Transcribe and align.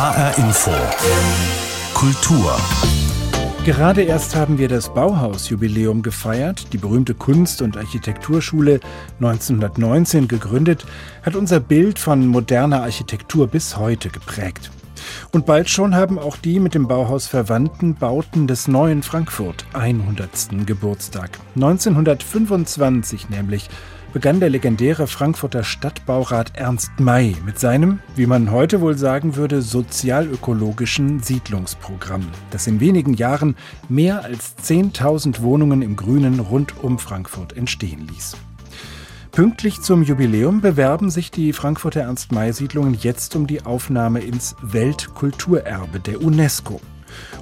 HR 0.00 0.38
Info. 0.38 0.70
Kultur. 1.92 2.56
Gerade 3.66 4.00
erst 4.00 4.34
haben 4.34 4.56
wir 4.56 4.66
das 4.66 4.94
Bauhausjubiläum 4.94 6.00
gefeiert. 6.00 6.72
Die 6.72 6.78
berühmte 6.78 7.12
Kunst- 7.12 7.60
und 7.60 7.76
Architekturschule 7.76 8.80
1919 9.20 10.26
gegründet, 10.26 10.86
hat 11.22 11.36
unser 11.36 11.60
Bild 11.60 11.98
von 11.98 12.26
moderner 12.26 12.80
Architektur 12.80 13.46
bis 13.46 13.76
heute 13.76 14.08
geprägt. 14.08 14.70
Und 15.32 15.44
bald 15.44 15.68
schon 15.68 15.94
haben 15.94 16.18
auch 16.18 16.38
die 16.38 16.60
mit 16.60 16.72
dem 16.72 16.88
Bauhaus 16.88 17.26
verwandten 17.26 17.94
Bauten 17.94 18.46
des 18.46 18.68
neuen 18.68 19.02
Frankfurt 19.02 19.66
100. 19.74 20.64
Geburtstag. 20.64 21.38
1925 21.56 23.28
nämlich 23.28 23.68
begann 24.12 24.40
der 24.40 24.50
legendäre 24.50 25.06
Frankfurter 25.06 25.62
Stadtbaurat 25.62 26.56
Ernst 26.56 26.90
May 26.98 27.36
mit 27.44 27.58
seinem, 27.58 28.00
wie 28.16 28.26
man 28.26 28.50
heute 28.50 28.80
wohl 28.80 28.96
sagen 28.98 29.36
würde, 29.36 29.62
sozialökologischen 29.62 31.20
Siedlungsprogramm, 31.20 32.26
das 32.50 32.66
in 32.66 32.80
wenigen 32.80 33.14
Jahren 33.14 33.56
mehr 33.88 34.24
als 34.24 34.56
10.000 34.64 35.42
Wohnungen 35.42 35.82
im 35.82 35.96
Grünen 35.96 36.40
rund 36.40 36.82
um 36.82 36.98
Frankfurt 36.98 37.56
entstehen 37.56 38.08
ließ. 38.08 38.36
Pünktlich 39.32 39.80
zum 39.80 40.02
Jubiläum 40.02 40.60
bewerben 40.60 41.08
sich 41.08 41.30
die 41.30 41.52
Frankfurter 41.52 42.00
Ernst-May-Siedlungen 42.00 42.94
jetzt 43.00 43.36
um 43.36 43.46
die 43.46 43.64
Aufnahme 43.64 44.20
ins 44.20 44.56
Weltkulturerbe 44.60 46.00
der 46.00 46.20
UNESCO. 46.20 46.80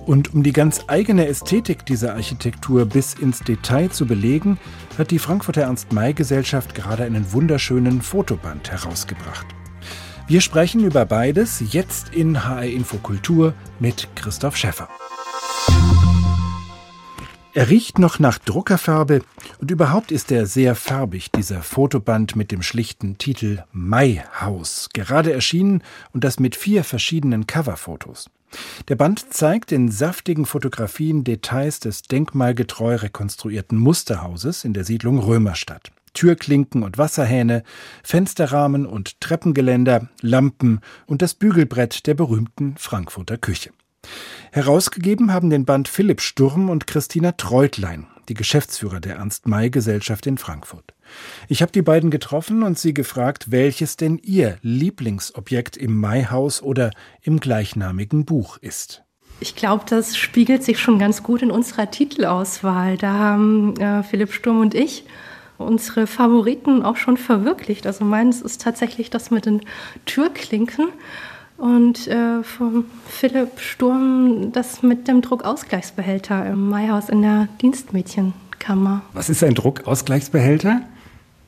Und 0.07 0.35
um 0.35 0.43
die 0.43 0.53
ganz 0.53 0.85
eigene 0.87 1.27
Ästhetik 1.27 1.87
dieser 1.87 2.15
Architektur 2.15 2.87
bis 2.87 3.15
ins 3.15 3.41
Detail 3.41 3.91
zu 3.91 4.07
belegen, 4.07 4.59
hat 4.97 5.11
die 5.11 5.19
Frankfurter 5.19 5.63
Ernst-May-Gesellschaft 5.63 6.75
gerade 6.75 7.05
einen 7.05 7.33
wunderschönen 7.33 8.03
Fotoband 8.03 8.71
herausgebracht. 8.71 9.47
Wir 10.27 10.43
sprechen 10.43 10.85
über 10.85 11.07
beides 11.07 11.73
jetzt 11.73 12.15
in 12.15 12.45
HR 12.45 12.65
Infokultur 12.65 13.55
mit 13.81 14.09
Christoph 14.15 14.57
Schäffer. 14.57 14.89
Er 17.55 17.71
riecht 17.71 17.99
noch 17.99 18.19
nach 18.19 18.39
Druckerfarbe 18.39 19.23
und 19.59 19.71
überhaupt 19.71 20.13
ist 20.13 20.31
er 20.31 20.47
sehr 20.47 20.75
farbig, 20.75 21.33
dieser 21.33 21.63
Fotoband 21.63 22.37
mit 22.37 22.53
dem 22.53 22.63
schlichten 22.63 23.19
Titel 23.19 23.65
Maihaus, 23.73 24.91
gerade 24.93 25.33
erschienen 25.33 25.83
und 26.13 26.25
das 26.25 26.39
mit 26.39 26.55
vier 26.55 26.85
verschiedenen 26.85 27.47
Coverfotos. 27.47 28.31
Der 28.89 28.97
Band 28.97 29.33
zeigt 29.33 29.73
in 29.73 29.91
saftigen 29.91 30.47
Fotografien 30.47 31.25
Details 31.25 31.81
des 31.81 32.03
denkmalgetreu 32.03 32.97
rekonstruierten 32.97 33.79
Musterhauses 33.79 34.65
in 34.65 34.73
der 34.73 34.85
Siedlung 34.85 35.19
Römerstadt. 35.19 35.91
Türklinken 36.15 36.83
und 36.83 36.99
Wasserhähne, 36.99 37.63
Fensterrahmen 38.03 38.87
und 38.87 39.21
Treppengeländer, 39.21 40.09
Lampen 40.21 40.81
und 41.07 41.23
das 41.23 41.35
Bügelbrett 41.35 42.07
der 42.07 42.15
berühmten 42.15 42.75
Frankfurter 42.77 43.39
Küche. 43.39 43.71
Herausgegeben 44.53 45.33
haben 45.33 45.51
den 45.51 45.65
Band 45.65 45.89
Philipp 45.89 46.21
Sturm 46.21 46.71
und 46.71 46.87
Christina 46.87 47.33
Treutlein, 47.33 48.07
die 48.29 48.35
Geschäftsführer 48.35 49.01
der 49.01 49.17
Ernst-May-Gesellschaft 49.17 50.27
in 50.27 50.39
Frankfurt. 50.39 50.95
Ich 51.49 51.63
habe 51.63 51.73
die 51.73 51.83
beiden 51.83 52.11
getroffen 52.11 52.63
und 52.63 52.79
sie 52.79 52.95
gefragt, 52.95 53.51
welches 53.51 53.97
denn 53.97 54.19
ihr 54.19 54.59
Lieblingsobjekt 54.63 55.77
im 55.77 55.99
Maihaus 55.99 56.63
oder 56.63 56.91
im 57.23 57.41
gleichnamigen 57.41 58.25
Buch 58.25 58.59
ist. 58.59 59.03
Ich 59.41 59.55
glaube, 59.55 59.85
das 59.89 60.17
spiegelt 60.17 60.65
sich 60.65 60.79
schon 60.81 60.99
ganz 60.99 61.23
gut 61.23 61.43
in 61.43 61.51
unserer 61.51 61.91
Titelauswahl. 61.91 62.97
Da 62.97 63.13
haben 63.13 63.77
äh, 63.77 64.03
Philipp 64.03 64.33
Sturm 64.33 64.61
und 64.61 64.75
ich 64.75 65.05
unsere 65.59 66.07
Favoriten 66.07 66.83
auch 66.83 66.97
schon 66.97 67.17
verwirklicht. 67.17 67.87
Also 67.87 68.05
meins 68.05 68.41
ist 68.41 68.63
tatsächlich 68.63 69.11
das 69.11 69.31
mit 69.31 69.47
den 69.47 69.61
Türklinken 70.07 70.89
und 71.59 72.07
äh, 72.07 72.43
von 72.43 72.87
Philipp 73.07 73.61
Sturm 73.61 74.53
das 74.53 74.83
mit 74.83 75.09
dem 75.09 75.21
Druckausgleichsbehälter 75.21 76.47
im 76.47 76.71
Maihaus 76.71 77.09
in 77.09 77.23
der 77.23 77.49
Dienstmädchenkammer. 77.61 79.03
Was 79.13 79.29
ist 79.29 79.45
ein 79.45 79.55
Druckausgleichsbehälter? 79.55 80.83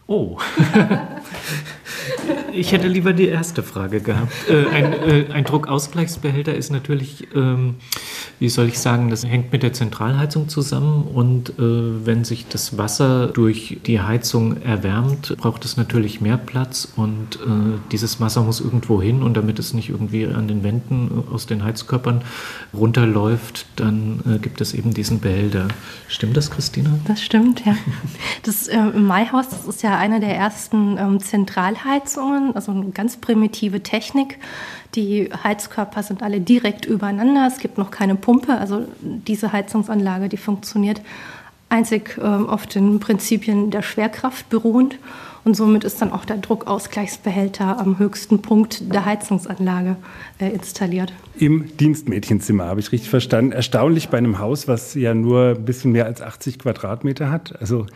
Oh. 0.06 0.36
ich 2.52 2.72
hätte 2.72 2.88
lieber 2.88 3.12
die 3.12 3.28
erste 3.28 3.62
Frage 3.62 4.00
gehabt. 4.00 4.32
Äh, 4.48 4.66
ein, 4.68 4.92
äh, 4.92 5.24
ein, 5.32 5.44
Druckausgleichsbehälter 5.44 6.54
ist 6.54 6.70
natürlich, 6.70 7.28
ähm, 7.34 7.76
wie 8.38 8.48
soll 8.48 8.68
ich 8.68 8.78
sagen, 8.78 9.10
das 9.10 9.24
hängt 9.24 9.52
mit 9.52 9.62
der 9.62 9.72
Zentralheizung 9.72 10.48
zusammen 10.48 11.04
und 11.04 11.50
äh, 11.50 11.52
wenn 11.58 12.24
sich 12.24 12.46
das 12.48 12.78
Wasser 12.78 13.28
durch 13.28 13.78
die 13.86 14.00
Heizung 14.00 14.62
erwärmt, 14.62 15.36
braucht 15.36 15.64
es 15.64 15.76
natürlich 15.76 16.20
mehr 16.20 16.36
Platz 16.36 16.88
und 16.96 17.36
äh, 17.36 17.78
dieses 17.92 18.20
Wasser 18.20 18.42
muss 18.42 18.60
irgendwo 18.60 19.00
hin 19.00 19.22
und 19.22 19.36
damit 19.36 19.58
es 19.58 19.74
nicht 19.74 19.90
irgendwie 19.90 20.26
an 20.26 20.48
den 20.48 20.62
Wänden 20.62 21.24
aus 21.32 21.46
den 21.46 21.64
Heizkörpern 21.64 22.22
runterläuft, 22.74 23.66
dann 23.76 24.20
äh, 24.26 24.38
gibt 24.38 24.60
es 24.60 24.74
eben 24.74 24.94
diesen 24.94 25.20
Behälter. 25.20 25.68
Stimmt 26.08 26.36
das, 26.36 26.50
Christina? 26.50 26.90
Das 27.06 27.22
stimmt, 27.22 27.64
ja. 27.64 27.76
Das 28.42 28.68
äh, 28.68 28.78
Maihaus, 28.80 29.48
das 29.48 29.66
ist 29.66 29.82
ja 29.82 29.98
eine 29.98 30.20
der 30.20 30.34
ersten 30.34 30.96
ähm, 30.98 31.20
Zentralheizungen, 31.20 31.79
also 32.54 32.72
eine 32.72 32.90
ganz 32.90 33.16
primitive 33.16 33.82
Technik. 33.82 34.38
Die 34.94 35.30
Heizkörper 35.44 36.02
sind 36.02 36.22
alle 36.22 36.40
direkt 36.40 36.84
übereinander. 36.84 37.46
Es 37.46 37.58
gibt 37.58 37.78
noch 37.78 37.90
keine 37.90 38.16
Pumpe. 38.16 38.54
Also 38.54 38.84
diese 39.00 39.52
Heizungsanlage, 39.52 40.28
die 40.28 40.36
funktioniert 40.36 41.00
einzig 41.68 42.18
ähm, 42.22 42.48
auf 42.48 42.66
den 42.66 43.00
Prinzipien 43.00 43.70
der 43.70 43.82
Schwerkraft 43.82 44.48
beruhend. 44.48 44.98
Und 45.44 45.56
somit 45.56 45.84
ist 45.84 46.02
dann 46.02 46.12
auch 46.12 46.24
der 46.24 46.36
Druckausgleichsbehälter 46.36 47.78
am 47.78 47.98
höchsten 47.98 48.42
Punkt 48.42 48.92
der 48.92 49.06
Heizungsanlage 49.06 49.96
äh, 50.38 50.50
installiert. 50.50 51.12
Im 51.38 51.76
Dienstmädchenzimmer, 51.78 52.66
habe 52.66 52.80
ich 52.80 52.92
richtig 52.92 53.08
verstanden. 53.08 53.52
Erstaunlich 53.52 54.10
bei 54.10 54.18
einem 54.18 54.38
Haus, 54.38 54.68
was 54.68 54.94
ja 54.94 55.14
nur 55.14 55.56
ein 55.56 55.64
bisschen 55.64 55.92
mehr 55.92 56.04
als 56.04 56.20
80 56.20 56.58
Quadratmeter 56.58 57.30
hat. 57.30 57.58
Also 57.58 57.86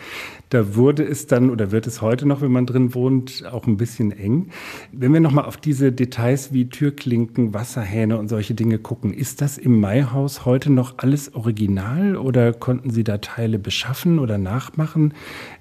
da 0.49 0.77
wurde 0.77 1.03
es 1.03 1.27
dann 1.27 1.51
oder 1.51 1.73
wird 1.73 1.87
es 1.87 2.01
heute 2.01 2.27
noch, 2.27 2.41
wenn 2.41 2.53
man 2.53 2.65
drin 2.65 2.95
wohnt, 2.95 3.45
auch 3.51 3.67
ein 3.67 3.77
bisschen 3.77 4.13
eng. 4.13 4.51
Wenn 4.93 5.13
wir 5.13 5.21
nochmal 5.21 5.45
auf 5.45 5.57
diese 5.57 5.93
Details 5.93 6.53
wie 6.53 6.69
Türklinken, 6.69 7.53
Wasserhähne 7.53 8.17
und 8.19 8.29
solche 8.29 8.55
Dinge 8.55 8.79
gucken, 8.79 9.13
ist 9.13 9.41
das 9.41 9.59
im 9.59 9.81
Maihaus 9.81 10.45
heute 10.45 10.71
noch 10.71 10.95
alles 10.99 11.35
original 11.35 12.17
oder 12.17 12.53
konnten 12.53 12.91
Sie 12.91 13.05
da 13.05 13.19
Teile 13.19 13.59
beschaffen 13.59 14.19
oder 14.19 14.39
nachmachen? 14.39 15.13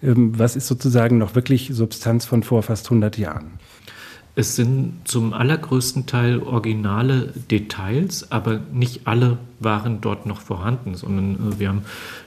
Ähm, 0.02 0.38
was 0.38 0.56
ist 0.56 0.68
sozusagen 0.68 1.18
noch 1.18 1.36
wirklich 1.36 1.73
Substanz 1.74 2.26
von 2.26 2.44
vor 2.44 2.64
fast 2.64 2.86
100 2.88 3.18
Jahren? 3.18 3.60
Es 4.36 4.56
sind 4.56 5.02
zum 5.04 5.32
allergrößten 5.32 6.08
Teil 6.08 6.40
originale 6.42 7.32
Details, 7.52 8.32
aber 8.32 8.60
nicht 8.72 9.06
alle 9.06 9.38
waren 9.60 10.02
dort 10.02 10.26
noch 10.26 10.42
vorhanden, 10.42 10.96
sondern 10.96 11.36
äh, 11.36 11.60
wir 11.60 11.70
haben 11.70 11.84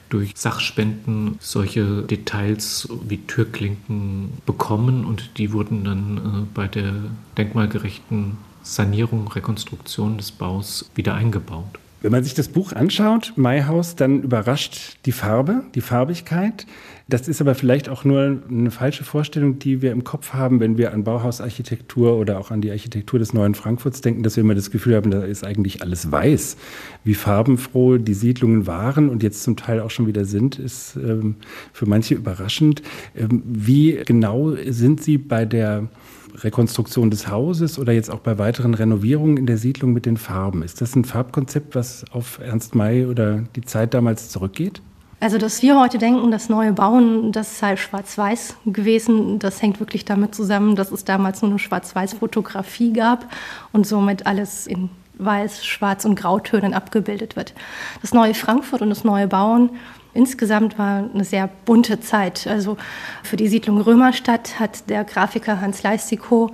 durch 0.09 0.31
Sachspenden 0.35 1.37
solche 1.41 2.03
Details 2.03 2.87
wie 3.05 3.17
Türklinken 3.17 4.29
bekommen 4.45 5.03
und 5.03 5.37
die 5.37 5.51
wurden 5.51 5.83
dann 5.83 6.17
äh, 6.17 6.45
bei 6.53 6.67
der 6.67 6.93
denkmalgerechten 7.37 8.37
Sanierung, 8.63 9.27
Rekonstruktion 9.27 10.17
des 10.17 10.31
Baus 10.31 10.89
wieder 10.95 11.13
eingebaut. 11.13 11.77
Wenn 12.01 12.11
man 12.11 12.23
sich 12.23 12.35
das 12.35 12.47
Buch 12.47 12.73
anschaut, 12.73 13.33
Maihaus, 13.35 13.95
dann 13.95 14.21
überrascht 14.21 14.97
die 15.05 15.11
Farbe, 15.11 15.63
die 15.73 15.81
Farbigkeit. 15.81 16.67
Das 17.09 17.29
ist 17.29 17.39
aber 17.39 17.55
vielleicht 17.55 17.87
auch 17.87 18.03
nur 18.03 18.41
eine 18.49 18.69
falsche 18.69 19.05
Vorstellung, 19.05 19.59
die 19.59 19.81
wir 19.81 19.93
im 19.93 20.03
Kopf 20.03 20.33
haben, 20.33 20.59
wenn 20.59 20.77
wir 20.77 20.91
an 20.93 21.05
Bauhausarchitektur 21.05 22.17
oder 22.17 22.37
auch 22.37 22.51
an 22.51 22.59
die 22.59 22.69
Architektur 22.69 23.17
des 23.17 23.33
neuen 23.33 23.55
Frankfurts 23.55 24.01
denken, 24.01 24.23
dass 24.23 24.35
wir 24.35 24.41
immer 24.41 24.55
das 24.55 24.71
Gefühl 24.71 24.95
haben, 24.95 25.09
da 25.09 25.23
ist 25.23 25.45
eigentlich 25.45 25.81
alles 25.81 26.11
weiß. 26.11 26.57
Wie 27.05 27.13
farbenfroh 27.13 27.97
die 27.97 28.13
Siedlungen 28.13 28.67
waren 28.67 29.07
und 29.07 29.23
jetzt 29.23 29.43
zum 29.43 29.55
Teil 29.55 29.79
auch 29.79 29.89
schon 29.89 30.07
wieder 30.07 30.25
sind, 30.25 30.59
ist 30.59 30.97
ähm, 30.97 31.35
für 31.71 31.85
manche 31.85 32.13
überraschend. 32.13 32.81
Ähm, 33.15 33.41
wie 33.45 34.01
genau 34.05 34.55
sind 34.67 35.01
Sie 35.01 35.17
bei 35.17 35.45
der 35.45 35.87
Rekonstruktion 36.35 37.09
des 37.09 37.29
Hauses 37.29 37.79
oder 37.79 37.93
jetzt 37.93 38.11
auch 38.11 38.19
bei 38.19 38.37
weiteren 38.37 38.73
Renovierungen 38.73 39.37
in 39.37 39.45
der 39.45 39.57
Siedlung 39.57 39.93
mit 39.93 40.05
den 40.05 40.17
Farben. 40.17 40.61
Ist 40.61 40.81
das 40.81 40.93
ein 40.95 41.05
Farbkonzept, 41.05 41.73
was 41.73 42.03
auf 42.11 42.39
Ernst 42.39 42.75
May 42.75 43.05
oder 43.05 43.43
die 43.55 43.61
Zeit 43.61 43.93
damals 43.93 44.29
zurückgeht? 44.29 44.81
Also, 45.19 45.39
dass 45.39 45.63
wir 45.63 45.79
heute 45.79 45.97
denken, 45.97 46.29
das 46.29 46.47
neue 46.47 46.73
Bauen, 46.73 47.31
das 47.31 47.57
sei 47.57 47.75
schwarz-weiß 47.75 48.57
gewesen, 48.67 49.39
das 49.39 49.63
hängt 49.63 49.79
wirklich 49.79 50.05
damit 50.05 50.35
zusammen, 50.35 50.75
dass 50.75 50.91
es 50.91 51.05
damals 51.05 51.41
nur 51.41 51.49
eine 51.49 51.59
schwarz-weiß-Fotografie 51.59 52.93
gab 52.93 53.25
und 53.71 53.87
somit 53.87 54.27
alles 54.27 54.67
in 54.67 54.89
Weiß, 55.19 55.65
Schwarz 55.65 56.05
und 56.05 56.13
Grautönen 56.13 56.75
abgebildet 56.75 57.35
wird. 57.35 57.55
Das 58.01 58.13
neue 58.13 58.35
Frankfurt 58.35 58.83
und 58.83 58.89
das 58.89 59.03
neue 59.03 59.27
Bauen 59.27 59.71
insgesamt 60.13 60.77
war 60.77 61.09
eine 61.11 61.23
sehr 61.23 61.49
bunte 61.65 61.99
Zeit. 61.99 62.47
Also 62.47 62.77
für 63.23 63.37
die 63.37 63.47
Siedlung 63.47 63.81
Römerstadt 63.81 64.59
hat 64.59 64.89
der 64.89 65.03
Grafiker 65.03 65.61
Hans 65.61 65.81
Leistikow 65.83 66.51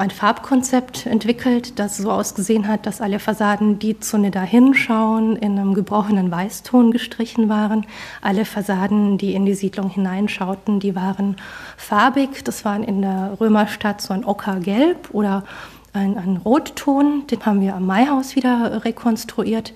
ein 0.00 0.10
Farbkonzept 0.10 1.04
entwickelt, 1.04 1.78
das 1.78 1.98
so 1.98 2.10
ausgesehen 2.10 2.66
hat, 2.66 2.86
dass 2.86 3.02
alle 3.02 3.18
Fassaden, 3.18 3.78
die 3.78 4.00
zu 4.00 4.16
Nidda 4.16 4.40
hinschauen, 4.40 5.36
in 5.36 5.58
einem 5.58 5.74
gebrochenen 5.74 6.30
Weißton 6.30 6.90
gestrichen 6.90 7.50
waren. 7.50 7.86
Alle 8.22 8.46
Fassaden, 8.46 9.18
die 9.18 9.34
in 9.34 9.44
die 9.44 9.54
Siedlung 9.54 9.90
hineinschauten, 9.90 10.80
die 10.80 10.96
waren 10.96 11.36
farbig. 11.76 12.42
Das 12.44 12.64
waren 12.64 12.82
in 12.82 13.02
der 13.02 13.36
Römerstadt 13.38 14.00
so 14.00 14.14
ein 14.14 14.24
Ockergelb 14.24 15.10
oder 15.12 15.44
ein, 15.92 16.16
ein 16.16 16.38
Rotton, 16.38 17.26
den 17.26 17.44
haben 17.44 17.60
wir 17.60 17.74
am 17.74 17.84
Maihaus 17.84 18.36
wieder 18.36 18.84
rekonstruiert. 18.86 19.74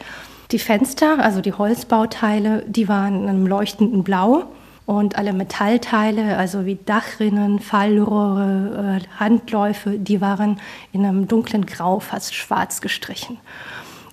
Die 0.52 0.58
Fenster, 0.58 1.18
also 1.18 1.42
die 1.42 1.52
Holzbauteile, 1.52 2.64
die 2.66 2.88
waren 2.88 3.24
in 3.24 3.28
einem 3.28 3.46
leuchtenden 3.46 4.04
Blau. 4.04 4.44
Und 4.86 5.16
alle 5.16 5.32
Metallteile, 5.32 6.36
also 6.36 6.66
wie 6.66 6.78
Dachrinnen, 6.84 7.58
Fallrohre, 7.58 9.00
äh, 9.00 9.18
Handläufe, 9.18 9.98
die 9.98 10.20
waren 10.20 10.60
in 10.92 11.06
einem 11.06 11.26
dunklen 11.26 11.64
Grau, 11.64 12.00
fast 12.00 12.34
schwarz 12.34 12.82
gestrichen. 12.82 13.38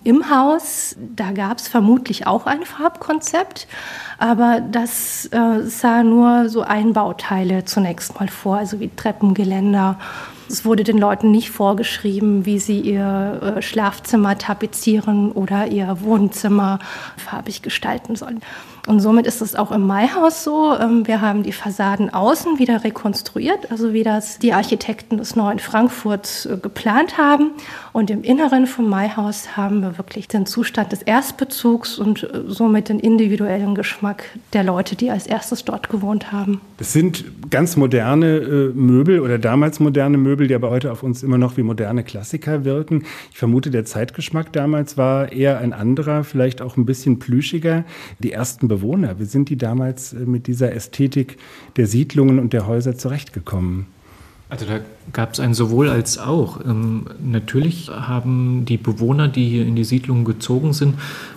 Im 0.04 0.32
Haus, 0.32 0.96
da 1.16 1.32
gab 1.32 1.60
es 1.60 1.68
vermutlich 1.68 2.26
auch 2.26 2.48
ein 2.48 2.66
Farbkonzept, 2.66 3.68
aber 4.18 4.60
das 4.60 5.28
äh, 5.28 5.62
sah 5.62 6.02
nur 6.02 6.50
so 6.50 6.62
Einbauteile 6.62 7.66
zunächst 7.66 8.20
mal 8.20 8.28
vor, 8.28 8.58
also 8.58 8.80
wie 8.80 8.90
Treppengeländer. 8.96 10.00
Es 10.50 10.66
wurde 10.66 10.84
den 10.84 10.98
Leuten 10.98 11.30
nicht 11.30 11.52
vorgeschrieben, 11.52 12.48
wie 12.48 12.58
sie 12.58 12.80
ihr 12.80 13.58
äh, 13.58 13.62
Schlafzimmer 13.62 14.40
tapezieren 14.40 15.32
oder 15.34 15.68
ihr 15.68 16.02
Wohnzimmer 16.02 16.80
farbig 17.16 17.62
gestalten 17.62 18.16
sollen. 18.16 18.42
Und 18.88 19.00
somit 19.00 19.28
ist 19.28 19.42
es 19.42 19.56
auch 19.56 19.72
im 19.72 19.86
Maihaus 19.86 20.44
so. 20.44 20.76
Ähm, 20.78 21.08
wir 21.08 21.22
haben 21.22 21.44
die 21.44 21.52
Fassaden 21.52 22.12
außen 22.12 22.58
wieder 22.58 22.84
rekonstruiert, 22.84 23.72
also 23.72 23.94
wie 23.94 24.04
das 24.04 24.40
die 24.40 24.54
Architekten 24.54 25.18
des 25.18 25.36
neuen 25.36 25.60
Frankfurts 25.60 26.46
äh, 26.46 26.58
geplant 26.58 27.18
haben. 27.18 27.52
Und 27.94 28.10
im 28.10 28.24
Inneren 28.24 28.66
vom 28.66 28.90
Maihaus 28.90 29.56
haben 29.56 29.82
wir 29.82 29.98
wirklich 29.98 30.28
den 30.28 30.46
Zustand 30.46 30.92
des 30.92 31.04
Erstbezugs 31.04 32.00
und 32.00 32.24
äh, 32.24 32.44
somit 32.48 32.90
den 32.90 33.00
individuellen 33.00 33.76
Geschmack 33.76 34.24
der 34.54 34.64
Leute, 34.64 34.96
die 34.96 35.12
als 35.12 35.28
erstes 35.28 35.64
dort 35.64 35.90
gewohnt 35.90 36.32
haben. 36.32 36.62
Das 36.78 36.92
sind 36.94 37.24
ganz 37.52 37.78
moderne 37.78 38.38
äh, 38.38 38.74
Möbel 38.74 39.20
oder 39.20 39.38
damals 39.38 39.80
moderne 39.80 40.18
Möbel, 40.18 40.48
die 40.48 40.56
aber 40.56 40.72
heute 40.72 40.92
auf 40.92 41.04
uns 41.04 41.22
immer 41.22 41.38
noch 41.38 41.58
wie 41.58 41.64
moderne 41.64 42.04
Klassiker 42.04 42.66
wirken. 42.66 43.04
Ich 43.32 43.38
vermute, 43.38 43.70
der 43.70 43.86
Zeitgeschmack 43.86 44.52
damals 44.54 44.98
war 44.98 45.32
eher 45.32 45.60
ein 45.60 45.74
anderer, 45.74 46.24
vielleicht 46.24 46.62
auch 46.64 46.78
ein 46.78 46.86
bisschen 46.86 47.20
plüschiger. 47.20 47.84
Die 48.20 48.32
ersten 48.32 48.71
Bewohner? 48.72 49.20
Wie 49.20 49.26
sind 49.26 49.50
die 49.50 49.58
damals 49.58 50.14
äh, 50.14 50.20
mit 50.20 50.48
dieser 50.48 50.72
Ästhetik 50.74 51.38
der 51.76 51.88
Siedlungen 51.88 52.40
und 52.40 52.54
der 52.54 52.68
Häuser 52.68 52.96
zurechtgekommen? 52.96 53.88
Also 54.48 54.66
da 54.66 54.80
gab 55.14 55.34
es 55.34 55.40
ein 55.40 55.54
sowohl 55.54 55.90
als 55.90 56.18
auch. 56.18 56.60
Ähm, 56.64 57.06
natürlich 57.22 57.90
haben 57.90 58.66
die 58.66 58.78
Bewohner, 58.78 59.28
die 59.28 59.50
hier 59.50 59.66
in 59.66 59.76
die 59.76 59.84
Siedlung 59.84 60.26
gezogen 60.26 60.74
sind, 60.74 60.96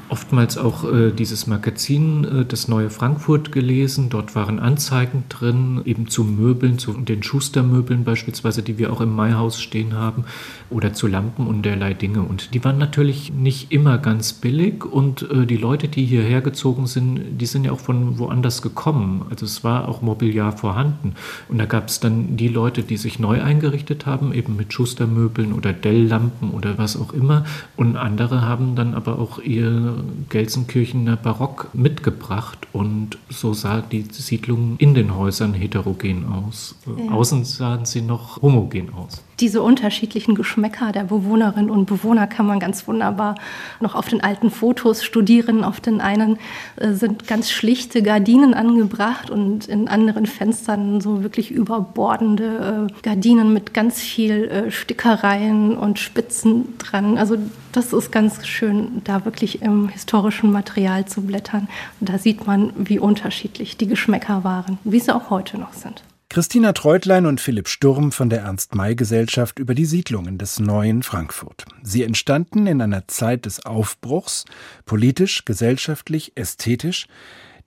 oftmals 0.09 0.59
auch 0.59 0.85
äh, 0.85 1.11
dieses 1.11 1.47
Magazin, 1.47 2.25
äh, 2.25 2.45
das 2.45 2.69
Neue 2.69 2.91
Frankfurt, 2.91 3.53
gelesen. 3.53 4.11
Dort 4.11 4.35
waren 4.35 4.59
Anzeigen 4.59 5.25
drin, 5.29 5.83
eben 5.85 6.09
zu 6.09 6.25
Möbeln, 6.25 6.79
zu 6.79 6.93
den 6.93 7.23
Schustermöbeln 7.23 8.05
beispielsweise, 8.05 8.63
die 8.63 8.79
wir 8.79 8.93
auch 8.93 9.01
im 9.01 9.15
Maihaus 9.15 9.61
stehen 9.61 9.95
haben, 9.95 10.25
oder 10.71 10.93
zu 10.93 11.07
Lampen 11.07 11.47
und 11.47 11.63
derlei 11.63 11.95
Dinge. 11.95 12.23
Und 12.23 12.55
die 12.55 12.63
waren 12.65 12.79
natürlich 12.79 13.33
nicht 13.33 13.73
immer 13.73 13.99
ganz 13.99 14.33
billig. 14.33 14.85
Und 14.85 15.29
äh, 15.31 15.47
die 15.47 15.57
Leute, 15.57 15.89
die 15.89 16.05
hierher 16.05 16.43
gezogen 16.43 16.87
sind, 16.87 17.41
die 17.41 17.47
sind 17.47 17.65
ja 17.65 17.73
auch 17.73 17.81
von 17.81 18.19
woanders 18.19 18.63
gekommen. 18.63 19.23
Also 19.31 19.47
es 19.47 19.65
war 19.65 19.89
auch 19.89 20.03
Mobiliar 20.03 20.57
vorhanden. 20.57 21.15
Und 21.49 21.59
da 21.59 21.65
gab 21.65 21.89
es 21.89 22.01
dann 22.01 22.37
die 22.37 22.49
Leute, 22.49 22.83
die 22.83 22.99
sich 22.99 23.19
neu 23.19 23.43
eingerichtet 23.55 24.07
haben, 24.07 24.33
eben 24.33 24.57
mit 24.57 24.73
Schustermöbeln 24.73 25.53
oder 25.53 25.73
Delllampen 25.73 26.51
oder 26.51 26.79
was 26.79 26.97
auch 26.97 27.13
immer. 27.13 27.45
Und 27.77 27.97
andere 27.97 28.43
haben 28.43 28.75
dann 28.75 28.95
aber 28.95 29.19
auch 29.19 29.39
ihr 29.39 29.95
Gelsenkirchener 30.29 31.17
Barock 31.17 31.69
mitgebracht 31.73 32.67
und 32.73 33.19
so 33.29 33.55
sah 33.55 33.81
die 33.81 34.03
Siedlung 34.03 34.77
in 34.79 34.95
den 34.95 35.15
Häusern 35.17 35.55
heterogen 35.55 36.27
aus. 36.27 36.77
Ja. 36.87 37.13
Außen 37.13 37.45
sahen 37.45 37.85
sie 37.85 38.03
noch 38.03 38.43
homogen 38.43 38.93
aus 38.93 39.23
diese 39.41 39.63
unterschiedlichen 39.63 40.35
Geschmäcker 40.35 40.93
der 40.93 41.05
Bewohnerinnen 41.05 41.71
und 41.71 41.87
Bewohner 41.87 42.27
kann 42.27 42.47
man 42.47 42.61
ganz 42.61 42.87
wunderbar 42.87 43.35
noch 43.81 43.95
auf 43.95 44.09
den 44.09 44.23
alten 44.23 44.51
Fotos 44.51 45.05
studieren. 45.05 45.65
Auf 45.65 45.81
den 45.81 46.01
einen 46.01 46.39
äh, 46.77 46.93
sind 46.93 47.27
ganz 47.27 47.51
schlichte 47.51 48.03
Gardinen 48.03 48.55
angebracht 48.55 49.31
und 49.31 49.67
in 49.67 49.89
anderen 49.89 50.27
Fenstern 50.27 51.01
so 51.01 51.23
wirklich 51.23 51.51
überbordende 51.51 52.89
äh, 52.91 53.03
Gardinen 53.03 53.53
mit 53.53 53.75
ganz 53.75 54.01
viel 54.01 54.45
äh, 54.45 54.71
Stickereien 54.71 55.77
und 55.77 55.99
Spitzen 55.99 56.79
dran. 56.79 57.19
Also 57.19 57.37
das 57.73 57.93
ist 57.93 58.13
ganz 58.13 58.47
schön, 58.47 59.03
da 59.05 59.25
wirklich 59.25 59.63
im 59.63 59.89
historischen 59.89 60.53
Material 60.53 61.07
zu 61.07 61.23
blättern. 61.23 61.69
Da 62.01 62.19
sieht 62.19 62.47
man, 62.47 62.73
wie 62.77 62.99
unterschiedlich 62.99 63.77
die 63.77 63.89
Geschmäcker 63.89 64.45
waren, 64.45 64.79
wie 64.85 65.01
sie 65.01 65.15
auch 65.15 65.31
heute 65.31 65.59
noch 65.59 65.73
sind. 65.73 66.03
Christina 66.35 66.73
Treutlein 66.73 67.27
und 67.27 67.41
Philipp 67.41 67.69
Sturm 67.69 68.11
von 68.11 68.29
der 68.29 68.41
Ernst-May-Gesellschaft 68.41 69.61
über 69.61 69.73
die 69.77 69.85
Siedlungen 69.85 70.37
des 70.37 70.59
neuen 70.59 71.05
Frankfurt. 71.05 71.65
Sie 71.85 72.03
entstanden 72.03 72.67
in 72.67 72.83
einer 72.83 73.07
Zeit 73.07 73.47
des 73.47 73.65
Aufbruchs, 73.65 74.45
politisch, 74.85 75.45
gesellschaftlich, 75.45 76.33
ästhetisch, 76.35 77.07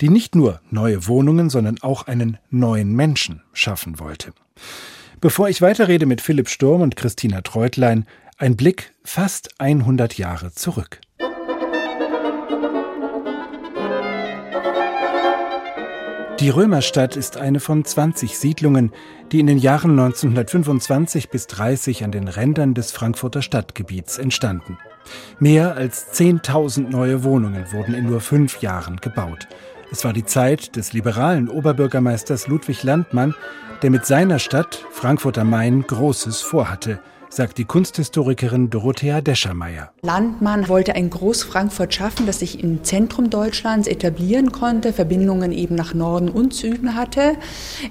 die 0.01 0.09
nicht 0.09 0.35
nur 0.35 0.59
neue 0.69 1.07
Wohnungen, 1.07 1.49
sondern 1.49 1.81
auch 1.81 2.07
einen 2.07 2.39
neuen 2.49 2.93
Menschen 2.93 3.41
schaffen 3.53 4.01
wollte. 4.01 4.33
Bevor 5.21 5.47
ich 5.47 5.61
weiterrede 5.61 6.05
mit 6.05 6.19
Philipp 6.19 6.49
Sturm 6.49 6.81
und 6.81 6.97
Christina 6.97 7.39
Treutlein, 7.43 8.05
ein 8.37 8.57
Blick 8.57 8.91
fast 9.05 9.61
100 9.61 10.17
Jahre 10.17 10.51
zurück. 10.51 10.99
Die 16.39 16.49
Römerstadt 16.49 17.15
ist 17.15 17.37
eine 17.37 17.59
von 17.59 17.83
20 17.83 18.37
Siedlungen, 18.37 18.91
die 19.31 19.39
in 19.39 19.47
den 19.47 19.57
Jahren 19.57 19.91
1925 19.91 21.29
bis 21.29 21.47
30 21.47 22.03
an 22.03 22.11
den 22.11 22.27
Rändern 22.27 22.75
des 22.75 22.91
Frankfurter 22.91 23.41
Stadtgebiets 23.41 24.19
entstanden. 24.19 24.77
Mehr 25.39 25.75
als 25.75 26.13
10.000 26.13 26.89
neue 26.89 27.23
Wohnungen 27.23 27.71
wurden 27.71 27.95
in 27.95 28.05
nur 28.05 28.21
fünf 28.21 28.61
Jahren 28.61 28.97
gebaut. 28.97 29.47
Es 29.91 30.05
war 30.05 30.13
die 30.13 30.25
Zeit 30.25 30.75
des 30.75 30.93
liberalen 30.93 31.49
Oberbürgermeisters 31.49 32.47
Ludwig 32.47 32.83
Landmann, 32.83 33.33
der 33.81 33.89
mit 33.89 34.05
seiner 34.05 34.37
Stadt 34.37 34.85
Frankfurt 34.91 35.39
am 35.39 35.49
Main 35.49 35.81
Großes 35.87 36.41
vorhatte– 36.41 36.99
sagt 37.29 37.57
die 37.57 37.65
Kunsthistorikerin 37.65 38.69
Dorothea 38.69 39.21
Deschermeier. 39.21 39.91
Landmann 40.01 40.69
wollte 40.69 40.95
ein 40.95 41.09
Groß-Frankfurt 41.09 41.93
schaffen, 41.93 42.25
das 42.25 42.39
sich 42.39 42.63
im 42.63 42.83
Zentrum 42.83 43.29
Deutschlands 43.29 43.87
etablieren 43.87 44.51
konnte, 44.51 44.93
Verbindungen 44.93 45.51
eben 45.51 45.75
nach 45.75 45.93
Norden 45.93 46.29
und 46.29 46.53
Süden 46.53 46.95
hatte. 46.95 47.35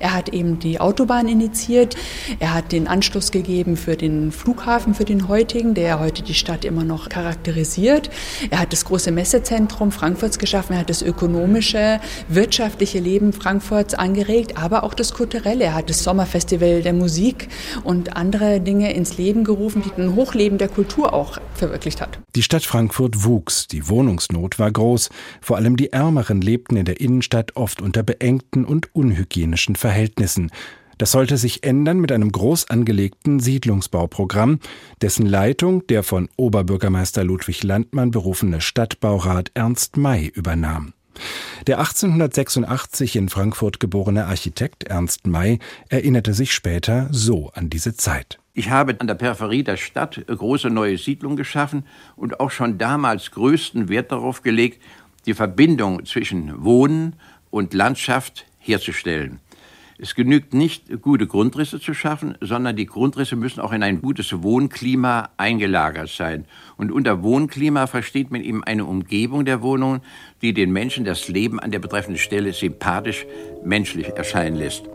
Er 0.00 0.14
hat 0.14 0.30
eben 0.30 0.58
die 0.58 0.80
Autobahn 0.80 1.28
initiiert. 1.28 1.96
Er 2.40 2.54
hat 2.54 2.72
den 2.72 2.88
Anschluss 2.88 3.30
gegeben 3.30 3.76
für 3.76 3.96
den 3.96 4.32
Flughafen, 4.32 4.94
für 4.94 5.04
den 5.04 5.28
heutigen, 5.28 5.74
der 5.74 6.00
heute 6.00 6.22
die 6.22 6.34
Stadt 6.34 6.64
immer 6.64 6.84
noch 6.84 7.08
charakterisiert. 7.08 8.10
Er 8.50 8.60
hat 8.60 8.72
das 8.72 8.84
große 8.86 9.12
Messezentrum 9.12 9.92
Frankfurts 9.92 10.38
geschaffen. 10.38 10.72
Er 10.72 10.80
hat 10.80 10.90
das 10.90 11.02
ökonomische, 11.02 12.00
wirtschaftliche 12.28 13.00
Leben 13.00 13.32
Frankfurts 13.32 13.94
angeregt, 13.94 14.56
aber 14.56 14.82
auch 14.82 14.94
das 14.94 15.12
kulturelle. 15.12 15.64
Er 15.64 15.74
hat 15.74 15.90
das 15.90 16.02
Sommerfestival 16.02 16.82
der 16.82 16.94
Musik 16.94 17.48
und 17.84 18.16
andere 18.16 18.60
Dinge 18.60 18.92
ins 18.94 19.18
Leben 19.18 19.25
Leben 19.26 19.42
gerufen, 19.42 19.82
die 19.82 20.00
ein 20.00 20.14
Hochleben 20.14 20.56
der 20.56 20.68
Kultur 20.68 21.12
auch 21.12 21.38
verwirklicht 21.54 22.00
hat. 22.00 22.20
Die 22.36 22.44
Stadt 22.44 22.64
Frankfurt 22.64 23.24
wuchs, 23.24 23.66
die 23.66 23.88
Wohnungsnot 23.88 24.60
war 24.60 24.70
groß, 24.70 25.10
vor 25.40 25.56
allem 25.56 25.76
die 25.76 25.92
Ärmeren 25.92 26.40
lebten 26.40 26.76
in 26.76 26.84
der 26.84 27.00
Innenstadt 27.00 27.56
oft 27.56 27.82
unter 27.82 28.04
beengten 28.04 28.64
und 28.64 28.94
unhygienischen 28.94 29.74
Verhältnissen. 29.74 30.52
Das 30.98 31.10
sollte 31.10 31.38
sich 31.38 31.64
ändern 31.64 31.98
mit 31.98 32.12
einem 32.12 32.30
groß 32.30 32.70
angelegten 32.70 33.40
Siedlungsbauprogramm, 33.40 34.60
dessen 35.02 35.26
Leitung 35.26 35.84
der 35.88 36.04
von 36.04 36.28
Oberbürgermeister 36.36 37.24
Ludwig 37.24 37.64
Landmann 37.64 38.12
berufene 38.12 38.60
Stadtbaurat 38.60 39.50
Ernst 39.54 39.96
May 39.96 40.28
übernahm. 40.28 40.92
Der 41.66 41.80
1886 41.80 43.16
in 43.16 43.28
Frankfurt 43.28 43.80
geborene 43.80 44.26
Architekt 44.26 44.84
Ernst 44.84 45.26
May 45.26 45.58
erinnerte 45.88 46.32
sich 46.32 46.54
später 46.54 47.08
so 47.10 47.50
an 47.54 47.70
diese 47.70 47.96
Zeit. 47.96 48.38
Ich 48.58 48.70
habe 48.70 48.96
an 48.98 49.06
der 49.06 49.16
Peripherie 49.16 49.64
der 49.64 49.76
Stadt 49.76 50.24
große 50.26 50.70
neue 50.70 50.96
Siedlungen 50.96 51.36
geschaffen 51.36 51.84
und 52.16 52.40
auch 52.40 52.50
schon 52.50 52.78
damals 52.78 53.30
größten 53.32 53.90
Wert 53.90 54.10
darauf 54.10 54.40
gelegt, 54.40 54.82
die 55.26 55.34
Verbindung 55.34 56.06
zwischen 56.06 56.64
Wohnen 56.64 57.16
und 57.50 57.74
Landschaft 57.74 58.46
herzustellen. 58.58 59.40
Es 59.98 60.14
genügt 60.14 60.54
nicht, 60.54 61.02
gute 61.02 61.26
Grundrisse 61.26 61.80
zu 61.80 61.92
schaffen, 61.92 62.38
sondern 62.40 62.76
die 62.76 62.86
Grundrisse 62.86 63.36
müssen 63.36 63.60
auch 63.60 63.72
in 63.72 63.82
ein 63.82 64.00
gutes 64.00 64.42
Wohnklima 64.42 65.28
eingelagert 65.36 66.08
sein. 66.08 66.46
Und 66.78 66.90
unter 66.90 67.22
Wohnklima 67.22 67.86
versteht 67.86 68.30
man 68.30 68.40
eben 68.40 68.64
eine 68.64 68.86
Umgebung 68.86 69.44
der 69.44 69.60
Wohnungen, 69.60 70.00
die 70.40 70.54
den 70.54 70.72
Menschen 70.72 71.04
das 71.04 71.28
Leben 71.28 71.60
an 71.60 71.72
der 71.72 71.78
betreffenden 71.78 72.18
Stelle 72.18 72.54
sympathisch, 72.54 73.26
menschlich 73.62 74.08
erscheinen 74.16 74.56
lässt. 74.56 74.88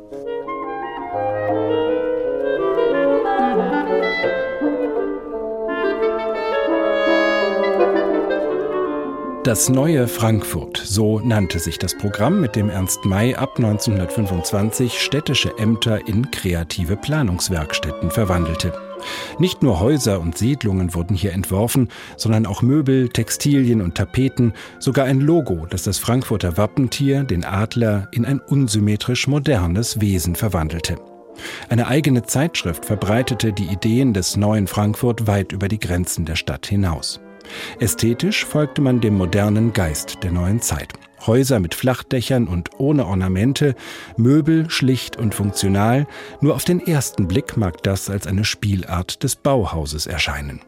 Das 9.43 9.69
neue 9.69 10.07
Frankfurt, 10.07 10.77
so 10.77 11.19
nannte 11.19 11.57
sich 11.57 11.79
das 11.79 11.97
Programm, 11.97 12.41
mit 12.41 12.55
dem 12.55 12.69
Ernst 12.69 13.05
May 13.05 13.33
ab 13.33 13.57
1925 13.57 14.99
städtische 15.01 15.57
Ämter 15.57 16.07
in 16.07 16.29
kreative 16.29 16.95
Planungswerkstätten 16.95 18.11
verwandelte. 18.11 18.71
Nicht 19.39 19.63
nur 19.63 19.79
Häuser 19.79 20.19
und 20.19 20.37
Siedlungen 20.37 20.93
wurden 20.93 21.15
hier 21.15 21.33
entworfen, 21.33 21.89
sondern 22.17 22.45
auch 22.45 22.61
Möbel, 22.61 23.09
Textilien 23.09 23.81
und 23.81 23.95
Tapeten, 23.95 24.53
sogar 24.77 25.05
ein 25.05 25.19
Logo, 25.19 25.65
das 25.65 25.81
das 25.81 25.97
Frankfurter 25.97 26.57
Wappentier, 26.57 27.23
den 27.23 27.43
Adler, 27.43 28.09
in 28.11 28.25
ein 28.25 28.39
unsymmetrisch 28.41 29.25
modernes 29.25 29.99
Wesen 29.99 30.35
verwandelte. 30.35 30.97
Eine 31.67 31.87
eigene 31.87 32.21
Zeitschrift 32.21 32.85
verbreitete 32.85 33.53
die 33.53 33.65
Ideen 33.65 34.13
des 34.13 34.37
neuen 34.37 34.67
Frankfurt 34.67 35.25
weit 35.25 35.51
über 35.51 35.67
die 35.67 35.79
Grenzen 35.79 36.25
der 36.25 36.35
Stadt 36.35 36.67
hinaus. 36.67 37.19
Ästhetisch 37.79 38.45
folgte 38.45 38.81
man 38.81 39.01
dem 39.01 39.17
modernen 39.17 39.73
Geist 39.73 40.17
der 40.23 40.31
neuen 40.31 40.61
Zeit. 40.61 40.93
Häuser 41.27 41.59
mit 41.59 41.75
Flachdächern 41.75 42.47
und 42.47 42.69
ohne 42.79 43.05
Ornamente, 43.05 43.75
Möbel 44.17 44.69
schlicht 44.69 45.17
und 45.17 45.35
funktional, 45.35 46.07
nur 46.41 46.55
auf 46.55 46.63
den 46.63 46.79
ersten 46.85 47.27
Blick 47.27 47.57
mag 47.57 47.83
das 47.83 48.09
als 48.09 48.25
eine 48.25 48.43
Spielart 48.43 49.23
des 49.23 49.35
Bauhauses 49.35 50.07
erscheinen. 50.07 50.61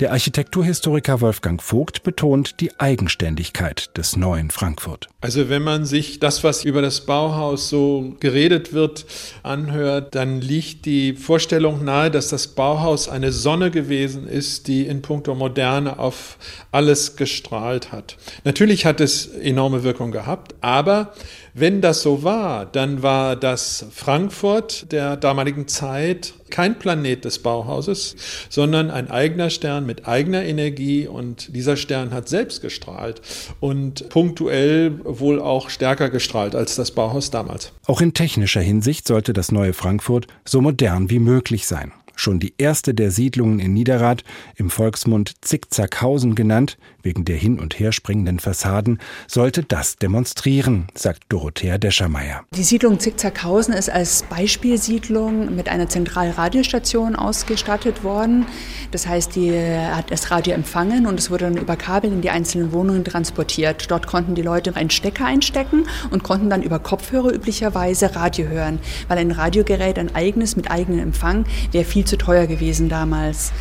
Der 0.00 0.12
Architekturhistoriker 0.12 1.20
Wolfgang 1.20 1.62
Vogt 1.62 2.02
betont 2.02 2.60
die 2.60 2.78
Eigenständigkeit 2.78 3.96
des 3.96 4.16
neuen 4.16 4.50
Frankfurt. 4.50 5.08
Also 5.20 5.48
wenn 5.48 5.62
man 5.62 5.84
sich 5.86 6.20
das, 6.20 6.44
was 6.44 6.64
über 6.64 6.82
das 6.82 7.00
Bauhaus 7.00 7.68
so 7.68 8.14
geredet 8.20 8.72
wird, 8.72 9.06
anhört, 9.42 10.14
dann 10.14 10.40
liegt 10.40 10.86
die 10.86 11.14
Vorstellung 11.14 11.84
nahe, 11.84 12.10
dass 12.10 12.28
das 12.28 12.48
Bauhaus 12.48 13.08
eine 13.08 13.32
Sonne 13.32 13.70
gewesen 13.70 14.28
ist, 14.28 14.68
die 14.68 14.86
in 14.86 15.02
puncto 15.02 15.34
Moderne 15.34 15.98
auf 15.98 16.38
alles 16.72 17.16
gestrahlt 17.16 17.92
hat. 17.92 18.16
Natürlich 18.44 18.86
hat 18.86 19.00
es 19.00 19.26
enorme 19.26 19.82
Wirkung 19.82 20.12
gehabt, 20.12 20.54
aber 20.60 21.12
wenn 21.58 21.80
das 21.80 22.02
so 22.02 22.22
war, 22.22 22.66
dann 22.66 23.02
war 23.02 23.34
das 23.34 23.86
Frankfurt 23.90 24.92
der 24.92 25.16
damaligen 25.16 25.66
Zeit 25.68 26.34
kein 26.50 26.78
Planet 26.78 27.24
des 27.24 27.38
Bauhauses, 27.38 28.14
sondern 28.50 28.90
ein 28.90 29.10
eigener 29.10 29.48
Stern 29.48 29.86
mit 29.86 30.06
eigener 30.06 30.44
Energie 30.44 31.08
und 31.08 31.56
dieser 31.56 31.78
Stern 31.78 32.12
hat 32.12 32.28
selbst 32.28 32.60
gestrahlt 32.60 33.22
und 33.58 34.10
punktuell 34.10 35.00
wohl 35.02 35.40
auch 35.40 35.70
stärker 35.70 36.10
gestrahlt 36.10 36.54
als 36.54 36.76
das 36.76 36.90
Bauhaus 36.90 37.30
damals. 37.30 37.72
Auch 37.86 38.02
in 38.02 38.12
technischer 38.12 38.60
Hinsicht 38.60 39.08
sollte 39.08 39.32
das 39.32 39.50
neue 39.50 39.72
Frankfurt 39.72 40.26
so 40.44 40.60
modern 40.60 41.08
wie 41.08 41.20
möglich 41.20 41.66
sein 41.66 41.90
schon 42.16 42.40
die 42.40 42.54
erste 42.58 42.92
der 42.94 43.10
Siedlungen 43.12 43.60
in 43.60 43.72
Niederrad, 43.72 44.24
im 44.56 44.70
Volksmund 44.70 45.34
Zickzackhausen 45.42 46.34
genannt, 46.34 46.78
wegen 47.02 47.24
der 47.24 47.36
hin 47.36 47.60
und 47.60 47.78
her 47.78 47.92
springenden 47.92 48.40
Fassaden, 48.40 48.98
sollte 49.28 49.62
das 49.62 49.96
demonstrieren, 49.96 50.88
sagt 50.94 51.22
Dorothea 51.28 51.78
Deschermeier. 51.78 52.42
Die 52.56 52.64
Siedlung 52.64 52.98
Zickzackhausen 52.98 53.74
ist 53.74 53.90
als 53.90 54.24
Beispielsiedlung 54.24 55.54
mit 55.54 55.68
einer 55.68 55.88
Zentralradiostation 55.88 57.14
ausgestattet 57.14 58.02
worden. 58.02 58.46
Das 58.90 59.06
heißt, 59.06 59.36
die 59.36 59.52
hat 59.56 60.10
das 60.10 60.30
Radio 60.30 60.54
empfangen 60.54 61.06
und 61.06 61.18
es 61.20 61.30
wurde 61.30 61.44
dann 61.44 61.56
über 61.56 61.76
Kabel 61.76 62.10
in 62.10 62.22
die 62.22 62.30
einzelnen 62.30 62.72
Wohnungen 62.72 63.04
transportiert. 63.04 63.90
Dort 63.90 64.06
konnten 64.06 64.34
die 64.34 64.42
Leute 64.42 64.74
einen 64.74 64.90
Stecker 64.90 65.26
einstecken 65.26 65.86
und 66.10 66.22
konnten 66.22 66.50
dann 66.50 66.62
über 66.62 66.78
Kopfhörer 66.78 67.32
üblicherweise 67.32 68.16
Radio 68.16 68.48
hören, 68.48 68.78
weil 69.08 69.18
ein 69.18 69.30
Radiogerät, 69.30 69.98
ein 69.98 70.14
eigenes 70.14 70.56
mit 70.56 70.70
eigenem 70.70 71.00
Empfang, 71.00 71.44
wäre 71.72 71.84
viel 71.84 72.05
zu 72.06 72.16
teuer 72.16 72.46
gewesen 72.46 72.88
damals. 72.88 73.52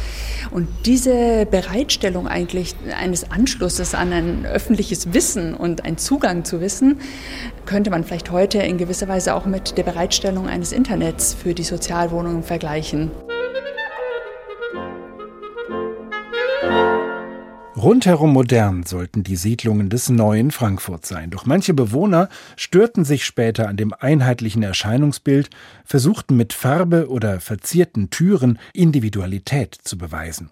Und 0.52 0.68
diese 0.86 1.46
Bereitstellung 1.46 2.28
eigentlich 2.28 2.76
eines 2.98 3.30
Anschlusses 3.32 3.96
an 3.96 4.14
ein 4.14 4.46
öffentliches 4.46 5.14
Wissen 5.14 5.54
und 5.54 5.86
ein 5.86 5.98
Zugang 5.98 6.46
zu 6.46 6.62
Wissen 6.62 7.00
könnte 7.66 7.90
man 7.90 8.04
vielleicht 8.04 8.32
heute 8.32 8.60
in 8.60 8.78
gewisser 8.78 9.08
Weise 9.08 9.34
auch 9.34 9.46
mit 9.46 9.78
der 9.78 9.84
Bereitstellung 9.84 10.48
eines 10.48 10.72
Internets 10.72 11.34
für 11.34 11.54
die 11.54 11.64
Sozialwohnungen 11.64 12.44
vergleichen. 12.44 13.12
Rundherum 17.86 18.34
modern 18.34 18.82
sollten 18.82 19.22
die 19.22 19.36
Siedlungen 19.36 19.92
des 19.92 20.10
neuen 20.10 20.50
Frankfurt 20.50 21.06
sein. 21.06 21.30
Doch 21.30 21.46
manche 21.46 21.76
Bewohner 21.76 22.30
störten 22.56 23.06
sich 23.06 23.26
später 23.26 23.68
an 23.68 23.78
dem 23.78 23.94
einheitlichen 23.94 24.64
Erscheinungsbild, 24.64 25.52
versuchten 25.84 26.36
mit 26.36 26.52
Farbe 26.52 27.08
oder 27.12 27.40
verzierten 27.40 28.10
Türen 28.10 28.58
Individualität 28.74 29.76
zu 29.84 30.00
beweisen. 30.00 30.50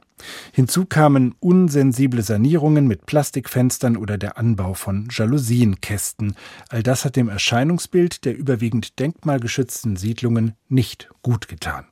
Hinzu 0.52 0.86
kamen 0.86 1.34
unsensible 1.40 2.22
Sanierungen 2.22 2.86
mit 2.86 3.08
Plastikfenstern 3.08 3.98
oder 3.98 4.20
der 4.20 4.38
Anbau 4.38 4.76
von 4.76 5.08
Jalousienkästen. 5.10 6.36
All 6.70 6.84
das 6.84 7.04
hat 7.04 7.16
dem 7.16 7.30
Erscheinungsbild 7.30 8.26
der 8.26 8.38
überwiegend 8.38 9.00
denkmalgeschützten 9.00 9.96
Siedlungen 9.96 10.54
nicht 10.70 11.10
gut 11.24 11.48
getan. 11.48 11.86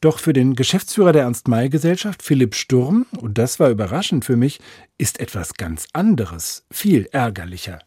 Doch 0.00 0.18
für 0.18 0.32
den 0.32 0.54
Geschäftsführer 0.54 1.12
der 1.12 1.22
Ernst-May-Gesellschaft, 1.22 2.22
Philipp 2.22 2.54
Sturm, 2.54 3.06
und 3.18 3.38
das 3.38 3.60
war 3.60 3.70
überraschend 3.70 4.24
für 4.24 4.36
mich, 4.36 4.60
ist 4.98 5.20
etwas 5.20 5.54
ganz 5.54 5.86
anderes, 5.92 6.64
viel 6.70 7.08
ärgerlicher. 7.12 7.80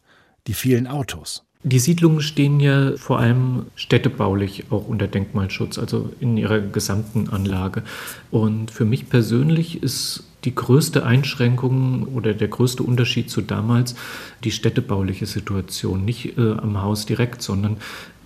Die 0.46 0.54
vielen 0.54 0.86
Autos. 0.86 1.44
Die 1.64 1.80
Siedlungen 1.80 2.20
stehen 2.20 2.60
ja 2.60 2.96
vor 2.96 3.18
allem 3.18 3.66
städtebaulich 3.74 4.66
auch 4.70 4.86
unter 4.86 5.08
Denkmalschutz, 5.08 5.78
also 5.78 6.12
in 6.20 6.36
ihrer 6.36 6.60
gesamten 6.60 7.28
Anlage. 7.28 7.82
Und 8.30 8.70
für 8.70 8.84
mich 8.84 9.10
persönlich 9.10 9.82
ist 9.82 10.24
die 10.44 10.54
größte 10.54 11.04
Einschränkung 11.04 12.04
oder 12.14 12.32
der 12.32 12.46
größte 12.46 12.84
Unterschied 12.84 13.28
zu 13.28 13.42
damals 13.42 13.96
die 14.44 14.52
städtebauliche 14.52 15.26
Situation. 15.26 16.04
Nicht 16.04 16.38
äh, 16.38 16.52
am 16.52 16.80
Haus 16.80 17.06
direkt, 17.06 17.42
sondern 17.42 17.78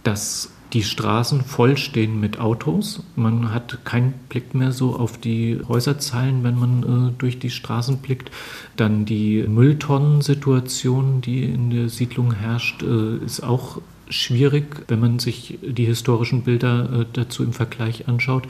dass 0.04 0.50
die 0.72 0.82
Straßen 0.82 1.42
vollstehen 1.42 2.18
mit 2.18 2.40
Autos. 2.40 3.02
Man 3.14 3.52
hat 3.52 3.84
keinen 3.84 4.14
Blick 4.28 4.54
mehr 4.54 4.72
so 4.72 4.96
auf 4.96 5.18
die 5.18 5.60
Häuserzeilen, 5.68 6.44
wenn 6.44 6.58
man 6.58 6.82
äh, 6.82 7.12
durch 7.18 7.38
die 7.38 7.50
Straßen 7.50 7.98
blickt. 7.98 8.30
Dann 8.76 9.04
die 9.04 9.42
Mülltonnensituation, 9.42 11.20
die 11.20 11.44
in 11.44 11.70
der 11.70 11.88
Siedlung 11.88 12.32
herrscht, 12.32 12.82
äh, 12.82 13.16
ist 13.18 13.42
auch 13.42 13.82
schwierig, 14.08 14.84
wenn 14.88 15.00
man 15.00 15.18
sich 15.18 15.58
die 15.62 15.84
historischen 15.84 16.42
Bilder 16.42 17.00
äh, 17.00 17.06
dazu 17.12 17.44
im 17.44 17.52
Vergleich 17.52 18.08
anschaut. 18.08 18.44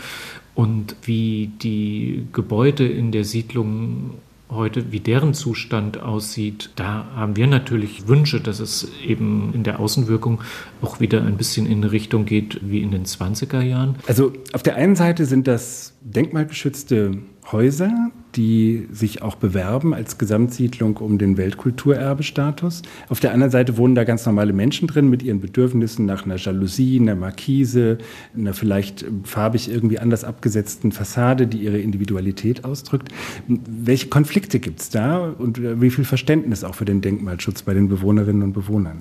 Und 0.55 0.97
wie 1.03 1.51
die 1.63 2.27
Gebäude 2.33 2.87
in 2.87 3.11
der 3.11 3.25
Siedlung 3.25 4.19
heute, 4.55 4.93
wie 4.93 5.01
deren 5.01 5.35
Zustand 5.35 6.01
aussieht, 6.01 6.71
da 6.77 7.07
haben 7.15 7.37
wir 7.37 7.47
natürlich 7.47 8.09
Wünsche, 8.09 8.41
dass 8.41 8.61
es 8.61 8.91
eben 9.05 9.53
in 9.55 9.65
der 9.65 9.81
Außenwirkung 9.81 10.41
auch 10.81 11.01
wieder 11.01 11.23
ein 11.23 11.37
bisschen 11.37 11.67
in 11.67 11.79
eine 11.79 11.93
Richtung 11.93 12.25
geht 12.25 12.61
wie 12.63 12.83
in 12.83 12.91
den 12.91 13.05
20er 13.05 13.61
Jahren. 13.61 13.97
Also 14.07 14.33
auf 14.53 14.63
der 14.63 14.77
einen 14.77 14.97
Seite 14.97 15.27
sind 15.27 15.47
das 15.47 15.95
denkmalgeschützte 16.03 17.19
Häuser, 17.51 18.11
die 18.37 18.87
sich 18.93 19.21
auch 19.23 19.35
bewerben 19.35 19.95
als 19.95 20.17
Gesamtsiedlung 20.17 20.97
um 20.97 21.19
den 21.19 21.37
Weltkulturerbestatus. 21.37 22.83
Auf 23.09 23.21
der 23.21 23.33
anderen 23.33 23.51
Seite 23.51 23.77
wohnen 23.77 23.95
da 23.95 24.05
ganz 24.05 24.25
normale 24.25 24.53
Menschen 24.53 24.89
drin 24.89 25.11
mit 25.11 25.23
ihren 25.23 25.41
Bedürfnissen 25.41 26.07
nach 26.07 26.25
einer 26.25 26.37
Jalousie, 26.37 27.01
einer 27.01 27.17
Markise, 27.17 27.99
einer 28.37 28.55
vielleicht 28.55 29.05
farbig 29.25 29.71
irgendwie 29.71 29.99
anders 29.99 30.25
abgesetzten 30.25 30.93
Fassade, 30.93 31.47
die 31.47 31.59
ihre 31.59 31.79
Individualität 31.79 32.65
ausdrückt. 32.65 33.09
Welche 33.49 34.09
Konflikte 34.09 34.61
gibt 34.61 34.81
es 34.81 34.91
da 34.91 35.19
und 35.27 35.61
wie 35.81 35.91
viel 35.91 36.05
Verständnis 36.05 36.65
auch 36.65 36.75
für 36.75 36.85
den 36.85 37.01
Denkmalschutz 37.01 37.63
bei 37.63 37.75
den 37.75 37.89
Bewohnerinnen 37.89 38.43
und 38.43 38.53
Bewohnern? 38.53 39.01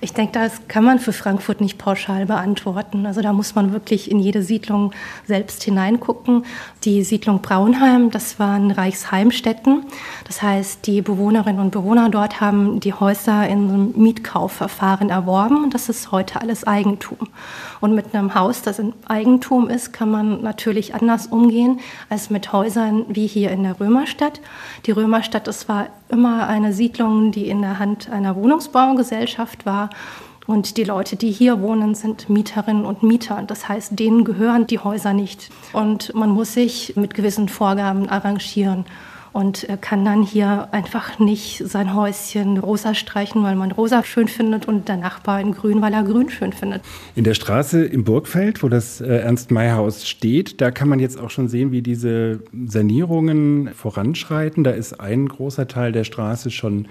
Ich 0.00 0.12
denke, 0.12 0.32
das 0.32 0.68
kann 0.68 0.84
man 0.84 0.98
für 0.98 1.12
Frankfurt 1.12 1.60
nicht 1.60 1.78
pauschal 1.78 2.26
beantworten. 2.26 3.06
Also 3.06 3.22
da 3.22 3.32
muss 3.32 3.54
man 3.54 3.72
wirklich 3.72 4.10
in 4.10 4.18
jede 4.18 4.42
Siedlung 4.42 4.92
selbst 5.26 5.62
hineingucken. 5.62 6.44
Die 6.84 7.02
Siedlung 7.02 7.40
Braunheim, 7.40 8.10
das 8.10 8.38
waren 8.38 8.70
Reichsheimstätten. 8.70 9.86
Das 10.26 10.42
heißt, 10.42 10.86
die 10.86 11.00
Bewohnerinnen 11.00 11.60
und 11.60 11.70
Bewohner 11.70 12.10
dort 12.10 12.40
haben 12.40 12.78
die 12.80 12.92
Häuser 12.92 13.48
in 13.48 13.68
einem 13.68 13.92
Mietkaufverfahren 13.96 15.08
erworben. 15.08 15.70
Das 15.70 15.88
ist 15.88 16.12
heute 16.12 16.42
alles 16.42 16.66
Eigentum. 16.66 17.28
Und 17.80 17.94
mit 17.94 18.14
einem 18.14 18.34
Haus, 18.34 18.60
das 18.62 18.78
in 18.78 18.92
Eigentum 19.06 19.68
ist, 19.68 19.92
kann 19.92 20.10
man 20.10 20.42
natürlich 20.42 20.94
anders 20.94 21.26
umgehen 21.26 21.80
als 22.10 22.28
mit 22.28 22.52
Häusern 22.52 23.06
wie 23.08 23.26
hier 23.26 23.50
in 23.50 23.62
der 23.62 23.80
Römerstadt. 23.80 24.40
Die 24.84 24.90
Römerstadt, 24.90 25.46
das 25.46 25.68
war 25.68 25.86
immer 26.08 26.46
eine 26.46 26.72
Siedlung, 26.72 27.32
die 27.32 27.48
in 27.48 27.62
der 27.62 27.78
Hand 27.78 28.10
einer 28.10 28.36
Wohnungsbaugesellschaft 28.36 29.66
war. 29.66 29.90
Und 30.46 30.76
die 30.76 30.84
Leute, 30.84 31.16
die 31.16 31.32
hier 31.32 31.60
wohnen, 31.60 31.94
sind 31.94 32.28
Mieterinnen 32.28 32.84
und 32.84 33.02
Mieter. 33.02 33.42
Das 33.46 33.68
heißt, 33.68 33.98
denen 33.98 34.24
gehören 34.24 34.66
die 34.66 34.78
Häuser 34.78 35.12
nicht. 35.12 35.50
Und 35.72 36.14
man 36.14 36.30
muss 36.30 36.54
sich 36.54 36.94
mit 36.94 37.14
gewissen 37.14 37.48
Vorgaben 37.48 38.08
arrangieren 38.08 38.84
und 39.36 39.68
kann 39.82 40.02
dann 40.02 40.22
hier 40.22 40.68
einfach 40.72 41.18
nicht 41.18 41.62
sein 41.66 41.94
Häuschen 41.94 42.56
rosa 42.56 42.94
streichen, 42.94 43.42
weil 43.42 43.54
man 43.54 43.70
rosa 43.70 44.02
schön 44.02 44.28
findet 44.28 44.66
und 44.66 44.88
der 44.88 44.96
Nachbar 44.96 45.42
in 45.42 45.52
grün, 45.52 45.82
weil 45.82 45.92
er 45.92 46.04
grün 46.04 46.30
schön 46.30 46.54
findet. 46.54 46.80
In 47.16 47.24
der 47.24 47.34
Straße 47.34 47.84
im 47.84 48.02
Burgfeld, 48.04 48.62
wo 48.62 48.70
das 48.70 49.02
äh, 49.02 49.18
Ernst-May-Haus 49.18 50.08
steht, 50.08 50.62
da 50.62 50.70
kann 50.70 50.88
man 50.88 51.00
jetzt 51.00 51.20
auch 51.20 51.28
schon 51.28 51.48
sehen, 51.48 51.70
wie 51.70 51.82
diese 51.82 52.40
Sanierungen 52.66 53.74
voranschreiten. 53.74 54.64
Da 54.64 54.70
ist 54.70 55.00
ein 55.00 55.28
großer 55.28 55.68
Teil 55.68 55.92
der 55.92 56.04
Straße 56.04 56.50
schon 56.50 56.88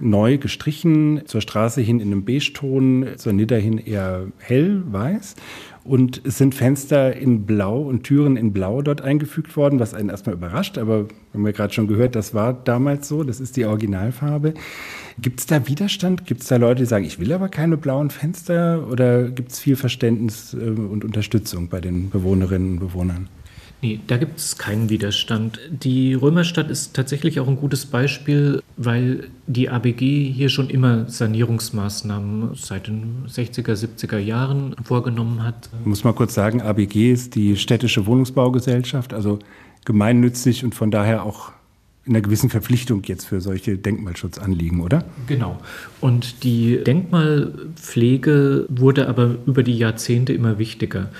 neu 0.00 0.38
gestrichen, 0.38 1.22
zur 1.26 1.40
Straße 1.40 1.80
hin 1.80 2.00
in 2.00 2.12
einem 2.12 2.24
Beige-Ton, 2.24 3.06
zur 3.16 3.32
Nidder 3.32 3.58
hin 3.58 3.78
eher 3.78 4.26
hell-weiß. 4.38 5.36
Und 5.84 6.20
es 6.26 6.36
sind 6.36 6.54
Fenster 6.54 7.16
in 7.16 7.46
Blau 7.46 7.80
und 7.80 8.02
Türen 8.02 8.36
in 8.36 8.52
Blau 8.52 8.82
dort 8.82 9.00
eingefügt 9.00 9.56
worden, 9.56 9.80
was 9.80 9.94
einen 9.94 10.10
erstmal 10.10 10.34
überrascht. 10.34 10.76
Aber 10.76 11.08
wir 11.08 11.14
haben 11.32 11.46
ja 11.46 11.52
gerade 11.52 11.72
schon 11.72 11.86
gehört, 11.86 12.14
das 12.14 12.34
war 12.34 12.52
damals 12.52 13.08
so, 13.08 13.24
das 13.24 13.40
ist 13.40 13.56
die 13.56 13.64
Originalfarbe. 13.64 14.52
Gibt 15.20 15.40
es 15.40 15.46
da 15.46 15.66
Widerstand? 15.66 16.26
Gibt 16.26 16.42
es 16.42 16.48
da 16.48 16.56
Leute, 16.56 16.82
die 16.82 16.86
sagen, 16.86 17.06
ich 17.06 17.18
will 17.18 17.32
aber 17.32 17.48
keine 17.48 17.78
blauen 17.78 18.10
Fenster? 18.10 18.86
Oder 18.90 19.30
gibt 19.30 19.52
es 19.52 19.60
viel 19.60 19.76
Verständnis 19.76 20.52
äh, 20.52 20.58
und 20.58 21.04
Unterstützung 21.04 21.68
bei 21.68 21.80
den 21.80 22.10
Bewohnerinnen 22.10 22.72
und 22.72 22.80
Bewohnern? 22.80 23.28
Nee, 23.80 24.00
da 24.08 24.16
gibt 24.16 24.38
es 24.38 24.58
keinen 24.58 24.90
Widerstand. 24.90 25.60
Die 25.70 26.14
Römerstadt 26.14 26.68
ist 26.68 26.94
tatsächlich 26.94 27.38
auch 27.38 27.46
ein 27.46 27.56
gutes 27.56 27.86
Beispiel, 27.86 28.60
weil 28.76 29.30
die 29.46 29.68
ABG 29.68 30.32
hier 30.32 30.48
schon 30.48 30.68
immer 30.68 31.08
Sanierungsmaßnahmen 31.08 32.54
seit 32.54 32.88
den 32.88 33.26
60er, 33.28 33.74
70er 33.74 34.18
Jahren 34.18 34.74
vorgenommen 34.82 35.44
hat. 35.44 35.70
Ich 35.80 35.86
muss 35.86 36.02
mal 36.02 36.12
kurz 36.12 36.34
sagen, 36.34 36.60
ABG 36.60 37.12
ist 37.12 37.36
die 37.36 37.56
städtische 37.56 38.06
Wohnungsbaugesellschaft, 38.06 39.14
also 39.14 39.38
gemeinnützig 39.84 40.64
und 40.64 40.74
von 40.74 40.90
daher 40.90 41.22
auch 41.22 41.52
in 42.08 42.14
einer 42.14 42.22
gewissen 42.22 42.48
Verpflichtung 42.48 43.02
jetzt 43.04 43.26
für 43.26 43.40
solche 43.40 43.76
Denkmalschutzanliegen, 43.76 44.80
oder? 44.80 45.04
Genau. 45.26 45.58
Und 46.00 46.42
die 46.42 46.82
Denkmalpflege 46.82 48.66
wurde 48.70 49.08
aber 49.08 49.36
über 49.46 49.62
die 49.62 49.76
Jahrzehnte 49.76 50.32
immer 50.32 50.58
wichtiger. 50.58 51.10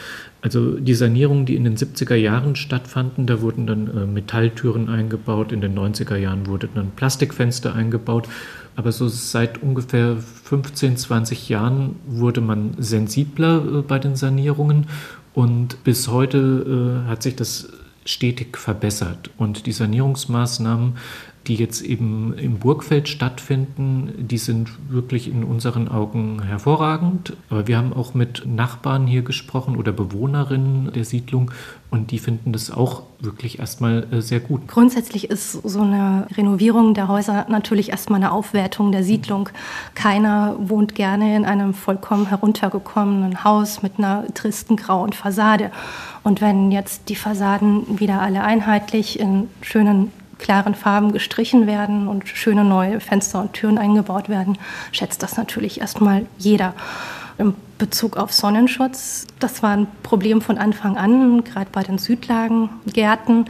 Also 0.41 0.79
die 0.79 0.95
Sanierungen, 0.95 1.47
die 1.47 1.57
in 1.57 1.65
den 1.65 1.77
70er 1.77 2.15
Jahren 2.15 2.57
stattfanden, 2.57 3.27
da 3.27 3.43
wurden 3.43 3.67
dann 3.67 3.89
äh, 3.89 4.07
Metalltüren 4.07 4.89
eingebaut, 4.89 5.53
in 5.53 5.61
den 5.61 5.77
90er 5.77 6.17
Jahren 6.17 6.47
wurden 6.47 6.71
dann 6.75 6.93
Plastikfenster 6.93 7.75
eingebaut. 7.75 8.29
Aber 8.77 8.93
so 8.93 9.09
seit 9.09 9.61
ungefähr 9.63 10.17
15, 10.17 10.97
20 10.97 11.49
Jahren 11.49 11.97
wurde 12.07 12.41
man 12.41 12.75
sensibler 12.79 13.63
äh, 13.81 13.83
bei 13.83 13.99
den 13.99 14.17
Sanierungen 14.17 14.87
und 15.35 15.85
bis 15.85 16.09
heute 16.09 17.05
äh, 17.05 17.09
hat 17.09 17.23
sich 17.23 17.37
das 17.37 17.69
stetig 18.09 18.57
verbessert. 18.57 19.31
Und 19.37 19.67
die 19.67 19.73
Sanierungsmaßnahmen 19.73 20.97
die 21.49 21.55
jetzt 21.55 21.81
eben 21.81 22.35
im 22.35 22.59
Burgfeld 22.59 23.09
stattfinden, 23.09 24.13
die 24.19 24.37
sind 24.37 24.71
wirklich 24.91 25.29
in 25.29 25.45
unseren 25.45 25.89
Augen 25.89 26.43
hervorragend. 26.43 27.37
Aber 27.49 27.67
wir 27.67 27.79
haben 27.79 27.95
auch 27.95 28.13
mit 28.13 28.45
Nachbarn 28.47 29.07
hier 29.07 29.23
gesprochen 29.23 29.77
oder 29.77 29.91
Bewohnerinnen 29.93 30.93
der 30.93 31.07
Siedlung 31.07 31.51
und 31.91 32.11
die 32.11 32.19
finden 32.19 32.53
das 32.53 32.71
auch 32.71 33.03
wirklich 33.19 33.61
erstmal 33.61 34.07
äh, 34.13 34.21
sehr 34.21 34.41
gut. 34.41 34.69
Grundsätzlich 34.69 35.31
ist 35.31 35.53
so 35.53 35.81
eine 35.81 36.27
Renovierung 36.37 36.93
der 36.93 37.09
Häuser 37.09 37.47
natürlich 37.49 37.89
erstmal 37.89 38.19
eine 38.19 38.31
Aufwertung 38.31 38.93
der 38.93 39.03
Siedlung. 39.03 39.49
Keiner 39.95 40.55
wohnt 40.59 40.95
gerne 40.95 41.35
in 41.35 41.47
einem 41.47 41.73
vollkommen 41.73 42.27
heruntergekommenen 42.27 43.43
Haus 43.43 43.83
mit 43.83 43.95
einer 43.97 44.27
tristen 44.35 44.77
grauen 44.77 45.15
Fassade. 45.15 45.71
Und 46.23 46.43
wenn 46.43 46.71
jetzt 46.71 47.09
die 47.09 47.17
Fassaden 47.17 47.99
wieder 47.99 48.21
alle 48.21 48.43
einheitlich 48.43 49.19
in 49.19 49.49
schönen 49.63 50.13
klaren 50.39 50.75
Farben 50.75 51.13
gestrichen 51.13 51.67
werden 51.67 52.09
und 52.09 52.29
schöne 52.29 52.65
neue 52.65 53.01
Fenster 53.01 53.41
und 53.41 53.53
Türen 53.53 53.79
eingebaut 53.79 54.29
werden, 54.29 54.59
schätzt 54.93 55.23
das 55.23 55.37
natürlich 55.37 55.81
erstmal 55.81 56.27
jeder. 56.39 56.75
Im 57.39 57.55
Bezug 57.79 58.17
auf 58.17 58.33
Sonnenschutz, 58.33 59.27
das 59.39 59.63
war 59.63 59.71
ein 59.71 59.87
Problem 60.03 60.41
von 60.41 60.59
Anfang 60.59 60.97
an, 60.97 61.45
gerade 61.45 61.71
bei 61.71 61.83
den 61.83 61.99
Südlagengärten 61.99 63.45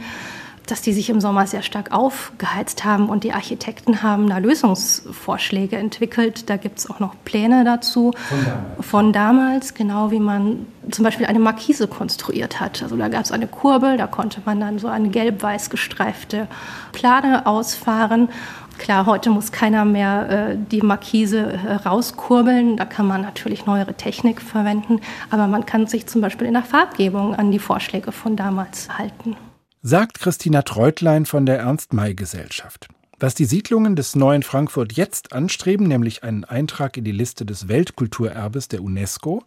dass 0.71 0.81
die 0.81 0.93
sich 0.93 1.09
im 1.09 1.21
Sommer 1.21 1.47
sehr 1.47 1.61
stark 1.61 1.91
aufgeheizt 1.91 2.85
haben 2.85 3.09
und 3.09 3.23
die 3.23 3.33
Architekten 3.33 4.03
haben 4.03 4.29
da 4.29 4.37
Lösungsvorschläge 4.37 5.77
entwickelt. 5.77 6.49
Da 6.49 6.57
gibt 6.57 6.79
es 6.79 6.89
auch 6.89 6.99
noch 6.99 7.15
Pläne 7.25 7.63
dazu 7.63 8.11
von 8.29 8.43
damals. 8.43 8.85
von 8.85 9.13
damals, 9.13 9.73
genau 9.73 10.11
wie 10.11 10.19
man 10.19 10.65
zum 10.91 11.03
Beispiel 11.03 11.25
eine 11.25 11.39
Markise 11.39 11.87
konstruiert 11.87 12.59
hat. 12.59 12.81
Also 12.81 12.95
da 12.95 13.07
gab 13.09 13.23
es 13.23 13.31
eine 13.31 13.47
Kurbel, 13.47 13.97
da 13.97 14.07
konnte 14.07 14.41
man 14.45 14.59
dann 14.59 14.79
so 14.79 14.87
eine 14.87 15.09
gelb-weiß 15.09 15.69
gestreifte 15.69 16.47
Plane 16.91 17.45
ausfahren. 17.45 18.29
Klar, 18.77 19.05
heute 19.05 19.29
muss 19.29 19.51
keiner 19.51 19.83
mehr 19.83 20.29
äh, 20.29 20.57
die 20.71 20.81
Markise 20.81 21.59
äh, 21.67 21.73
rauskurbeln. 21.73 22.77
Da 22.77 22.85
kann 22.85 23.07
man 23.07 23.21
natürlich 23.21 23.65
neuere 23.65 23.93
Technik 23.93 24.41
verwenden. 24.41 25.01
Aber 25.29 25.47
man 25.47 25.65
kann 25.65 25.85
sich 25.85 26.07
zum 26.07 26.21
Beispiel 26.21 26.47
in 26.47 26.53
der 26.53 26.63
Farbgebung 26.63 27.35
an 27.35 27.51
die 27.51 27.59
Vorschläge 27.59 28.13
von 28.13 28.37
damals 28.37 28.87
halten 28.97 29.35
sagt 29.81 30.19
Christina 30.19 30.63
Treutlein 30.63 31.25
von 31.25 31.45
der 31.45 31.59
Ernst-May-Gesellschaft. 31.59 32.89
Was 33.17 33.33
die 33.33 33.45
Siedlungen 33.45 33.95
des 33.95 34.15
neuen 34.15 34.43
Frankfurt 34.43 34.93
jetzt 34.93 35.33
anstreben, 35.33 35.87
nämlich 35.87 36.23
einen 36.23 36.43
Eintrag 36.43 36.97
in 36.97 37.03
die 37.03 37.11
Liste 37.11 37.45
des 37.45 37.67
Weltkulturerbes 37.67 38.67
der 38.67 38.81
UNESCO, 38.81 39.43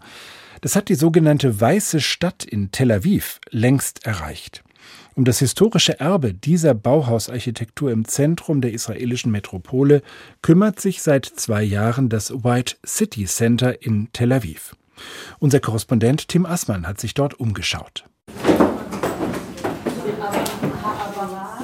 das 0.63 0.77
hat 0.77 0.89
die 0.89 0.95
sogenannte 0.95 1.61
Weiße 1.61 2.01
Stadt 2.01 2.45
in 2.45 2.71
Tel 2.71 2.93
Aviv 2.93 3.41
längst 3.51 4.07
erreicht. 4.07 4.63
Um 5.15 5.25
das 5.25 5.39
historische 5.39 6.01
Erbe 6.01 6.33
dieser 6.33 6.75
Bauhausarchitektur 6.75 7.91
im 7.91 8.07
Zentrum 8.07 8.63
der 8.63 8.73
israelischen 8.73 9.31
Metropole 9.31 10.03
kümmert 10.41 10.81
sich 10.81 11.03
seit 11.03 11.27
zwei 11.27 11.63
Jahren 11.63 12.09
das 12.09 12.45
White 12.45 12.77
City 12.87 13.27
Center 13.27 13.83
in 13.83 14.09
Tel 14.13 14.33
Aviv. 14.33 14.75
Unser 15.39 15.61
Korrespondent 15.61 16.29
Tim 16.29 16.47
Assmann 16.47 16.87
hat 16.87 17.01
sich 17.01 17.13
dort 17.13 17.39
umgeschaut. 17.39 18.05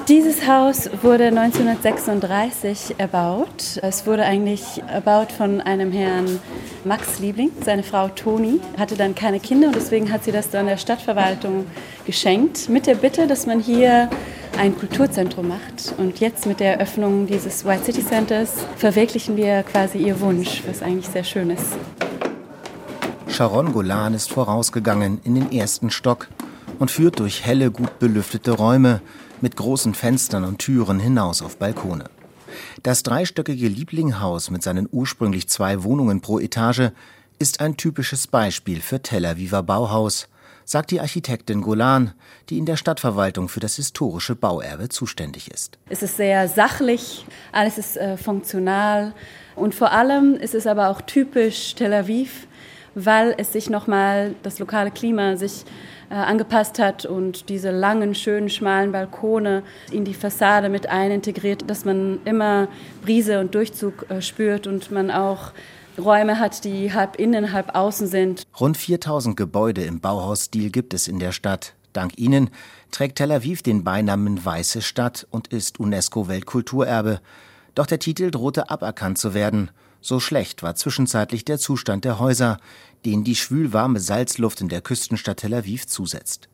Dieses 0.09 0.47
Haus 0.47 0.89
wurde 1.03 1.25
1936 1.25 2.95
erbaut. 2.97 3.77
Es 3.83 4.07
wurde 4.07 4.25
eigentlich 4.25 4.81
erbaut 4.87 5.31
von 5.31 5.61
einem 5.61 5.91
Herrn 5.91 6.39
Max 6.83 7.19
Liebling. 7.19 7.51
Seine 7.63 7.83
Frau 7.83 8.07
Toni 8.07 8.59
hatte 8.75 8.95
dann 8.95 9.13
keine 9.13 9.39
Kinder 9.39 9.67
und 9.67 9.75
deswegen 9.75 10.11
hat 10.11 10.23
sie 10.23 10.31
das 10.31 10.49
dann 10.49 10.65
der 10.65 10.77
Stadtverwaltung 10.77 11.67
geschenkt 12.07 12.69
mit 12.69 12.87
der 12.87 12.95
Bitte, 12.95 13.27
dass 13.27 13.45
man 13.45 13.59
hier 13.59 14.09
ein 14.57 14.75
Kulturzentrum 14.75 15.47
macht. 15.47 15.93
Und 15.99 16.19
jetzt 16.19 16.47
mit 16.47 16.59
der 16.59 16.79
Eröffnung 16.79 17.27
dieses 17.27 17.63
White 17.63 17.83
City 17.83 18.03
Centers 18.03 18.53
verwirklichen 18.77 19.37
wir 19.37 19.61
quasi 19.61 19.99
ihr 19.99 20.19
Wunsch, 20.21 20.63
was 20.67 20.81
eigentlich 20.81 21.07
sehr 21.07 21.23
schön 21.23 21.51
ist. 21.51 21.77
Sharon 23.27 23.73
Golan 23.73 24.15
ist 24.15 24.31
vorausgegangen 24.31 25.21
in 25.23 25.35
den 25.35 25.51
ersten 25.51 25.91
Stock 25.91 26.29
und 26.79 26.89
führt 26.89 27.19
durch 27.19 27.45
helle, 27.45 27.69
gut 27.69 27.99
belüftete 27.99 28.53
Räume 28.53 29.01
mit 29.41 29.55
großen 29.55 29.93
Fenstern 29.93 30.43
und 30.43 30.59
Türen 30.59 30.99
hinaus 30.99 31.41
auf 31.41 31.57
Balkone. 31.57 32.05
Das 32.83 33.03
dreistöckige 33.03 33.67
Lieblinghaus 33.67 34.49
mit 34.49 34.63
seinen 34.63 34.87
ursprünglich 34.91 35.47
zwei 35.49 35.83
Wohnungen 35.83 36.21
pro 36.21 36.39
Etage 36.39 36.91
ist 37.37 37.61
ein 37.61 37.77
typisches 37.77 38.27
Beispiel 38.27 38.81
für 38.81 39.01
Tel 39.01 39.25
Aviver 39.25 39.63
Bauhaus, 39.63 40.27
sagt 40.65 40.91
die 40.91 40.99
Architektin 40.99 41.61
Golan, 41.61 42.13
die 42.49 42.57
in 42.57 42.65
der 42.65 42.75
Stadtverwaltung 42.75 43.49
für 43.49 43.59
das 43.59 43.77
historische 43.77 44.35
Bauerbe 44.35 44.89
zuständig 44.89 45.49
ist. 45.49 45.79
Es 45.89 46.03
ist 46.03 46.17
sehr 46.17 46.47
sachlich, 46.47 47.25
alles 47.51 47.77
ist 47.77 47.97
äh, 47.97 48.17
funktional 48.17 49.13
und 49.55 49.73
vor 49.73 49.91
allem 49.91 50.35
ist 50.35 50.53
es 50.53 50.67
aber 50.67 50.89
auch 50.89 51.01
typisch 51.01 51.73
Tel 51.75 51.93
Aviv, 51.93 52.47
weil 52.93 53.33
es 53.37 53.53
sich 53.53 53.69
nochmal 53.69 54.35
das 54.43 54.59
lokale 54.59 54.91
Klima 54.91 55.37
sich 55.37 55.65
angepasst 56.15 56.79
hat 56.79 57.05
und 57.05 57.49
diese 57.49 57.71
langen, 57.71 58.15
schönen, 58.15 58.49
schmalen 58.49 58.91
Balkone 58.91 59.63
in 59.91 60.05
die 60.05 60.13
Fassade 60.13 60.69
mit 60.69 60.87
einintegriert, 60.87 61.69
dass 61.69 61.85
man 61.85 62.19
immer 62.25 62.67
Brise 63.03 63.39
und 63.39 63.53
Durchzug 63.55 64.09
äh, 64.09 64.21
spürt 64.21 64.67
und 64.67 64.91
man 64.91 65.11
auch 65.11 65.51
Räume 65.97 66.39
hat, 66.39 66.63
die 66.63 66.93
halb 66.93 67.17
innen, 67.17 67.51
halb 67.51 67.75
außen 67.75 68.07
sind. 68.07 68.43
Rund 68.59 68.77
4000 68.77 69.35
Gebäude 69.35 69.83
im 69.83 69.99
Bauhausstil 69.99 70.71
gibt 70.71 70.93
es 70.93 71.07
in 71.07 71.19
der 71.19 71.31
Stadt. 71.31 71.73
Dank 71.93 72.17
ihnen 72.17 72.49
trägt 72.91 73.17
Tel 73.17 73.31
Aviv 73.31 73.61
den 73.61 73.83
Beinamen 73.83 74.43
Weiße 74.43 74.81
Stadt 74.81 75.27
und 75.29 75.47
ist 75.47 75.79
UNESCO-Weltkulturerbe. 75.79 77.19
Doch 77.75 77.85
der 77.85 77.99
Titel 77.99 78.31
drohte 78.31 78.69
aberkannt 78.69 79.17
zu 79.17 79.33
werden. 79.33 79.71
So 80.01 80.19
schlecht 80.19 80.63
war 80.63 80.75
zwischenzeitlich 80.75 81.45
der 81.45 81.59
Zustand 81.59 82.05
der 82.05 82.19
Häuser, 82.19 82.57
denen 83.05 83.23
die 83.23 83.35
schwülwarme 83.35 83.99
Salzluft 83.99 84.61
in 84.61 84.69
der 84.69 84.81
Küstenstadt 84.81 85.37
Tel 85.37 85.53
Aviv 85.53 85.87
zusetzt. 85.87 86.49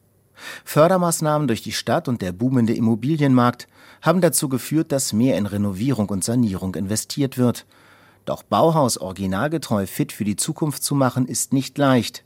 Fördermaßnahmen 0.64 1.48
durch 1.48 1.62
die 1.62 1.72
Stadt 1.72 2.08
und 2.08 2.22
der 2.22 2.32
boomende 2.32 2.74
Immobilienmarkt 2.74 3.68
haben 4.02 4.22
dazu 4.22 4.50
geführt, 4.50 4.92
dass 4.92 5.14
mehr 5.14 5.38
in 5.38 5.46
Renovierung 5.46 6.10
und 6.10 6.24
Sanierung 6.24 6.76
investiert 6.76 7.38
wird. 7.38 7.66
Doch 8.26 8.44
Bauhaus 8.44 8.98
originalgetreu 8.98 9.86
fit 9.86 10.12
für 10.12 10.26
die 10.26 10.36
Zukunft 10.36 10.84
zu 10.84 10.96
machen, 10.96 11.28
ist 11.28 11.54
nicht 11.54 11.78
leicht. 11.78 12.24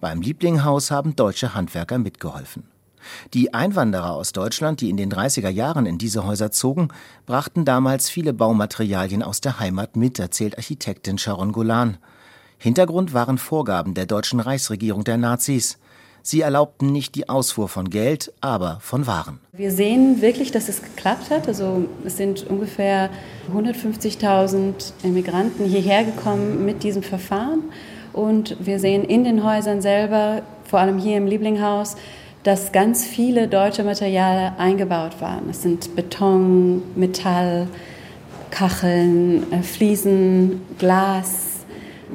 Beim 0.00 0.22
Lieblinghaus 0.22 0.90
haben 0.90 1.16
deutsche 1.16 1.54
Handwerker 1.54 1.98
mitgeholfen. 1.98 2.64
Die 3.34 3.54
Einwanderer 3.54 4.12
aus 4.12 4.32
Deutschland, 4.32 4.80
die 4.80 4.90
in 4.90 4.96
den 4.96 5.10
30er 5.10 5.48
Jahren 5.48 5.86
in 5.86 5.98
diese 5.98 6.24
Häuser 6.24 6.50
zogen, 6.50 6.88
brachten 7.26 7.64
damals 7.64 8.08
viele 8.08 8.32
Baumaterialien 8.32 9.22
aus 9.22 9.40
der 9.40 9.58
Heimat 9.58 9.96
mit, 9.96 10.18
erzählt 10.18 10.56
Architektin 10.56 11.18
Sharon 11.18 11.52
Golan. 11.52 11.98
Hintergrund 12.62 13.14
waren 13.14 13.38
Vorgaben 13.38 13.94
der 13.94 14.04
deutschen 14.04 14.38
Reichsregierung 14.38 15.02
der 15.02 15.16
Nazis. 15.16 15.78
Sie 16.20 16.42
erlaubten 16.42 16.92
nicht 16.92 17.14
die 17.14 17.26
Ausfuhr 17.26 17.70
von 17.70 17.88
Geld, 17.88 18.34
aber 18.42 18.76
von 18.82 19.06
Waren. 19.06 19.40
Wir 19.54 19.70
sehen 19.70 20.20
wirklich, 20.20 20.50
dass 20.50 20.68
es 20.68 20.82
geklappt 20.82 21.30
hat. 21.30 21.48
Also 21.48 21.86
es 22.04 22.18
sind 22.18 22.46
ungefähr 22.46 23.08
150.000 23.50 24.92
Immigranten 25.02 25.64
hierher 25.64 26.04
gekommen 26.04 26.66
mit 26.66 26.82
diesem 26.82 27.02
Verfahren. 27.02 27.62
Und 28.12 28.58
wir 28.60 28.78
sehen 28.78 29.04
in 29.04 29.24
den 29.24 29.42
Häusern 29.42 29.80
selber, 29.80 30.42
vor 30.64 30.80
allem 30.80 30.98
hier 30.98 31.16
im 31.16 31.26
Lieblinghaus, 31.26 31.96
dass 32.42 32.72
ganz 32.72 33.06
viele 33.06 33.48
deutsche 33.48 33.84
Materialien 33.84 34.52
eingebaut 34.58 35.18
waren. 35.20 35.48
Es 35.48 35.62
sind 35.62 35.96
Beton, 35.96 36.82
Metall, 36.94 37.68
Kacheln, 38.50 39.50
äh, 39.50 39.62
Fliesen, 39.62 40.60
Glas, 40.78 41.49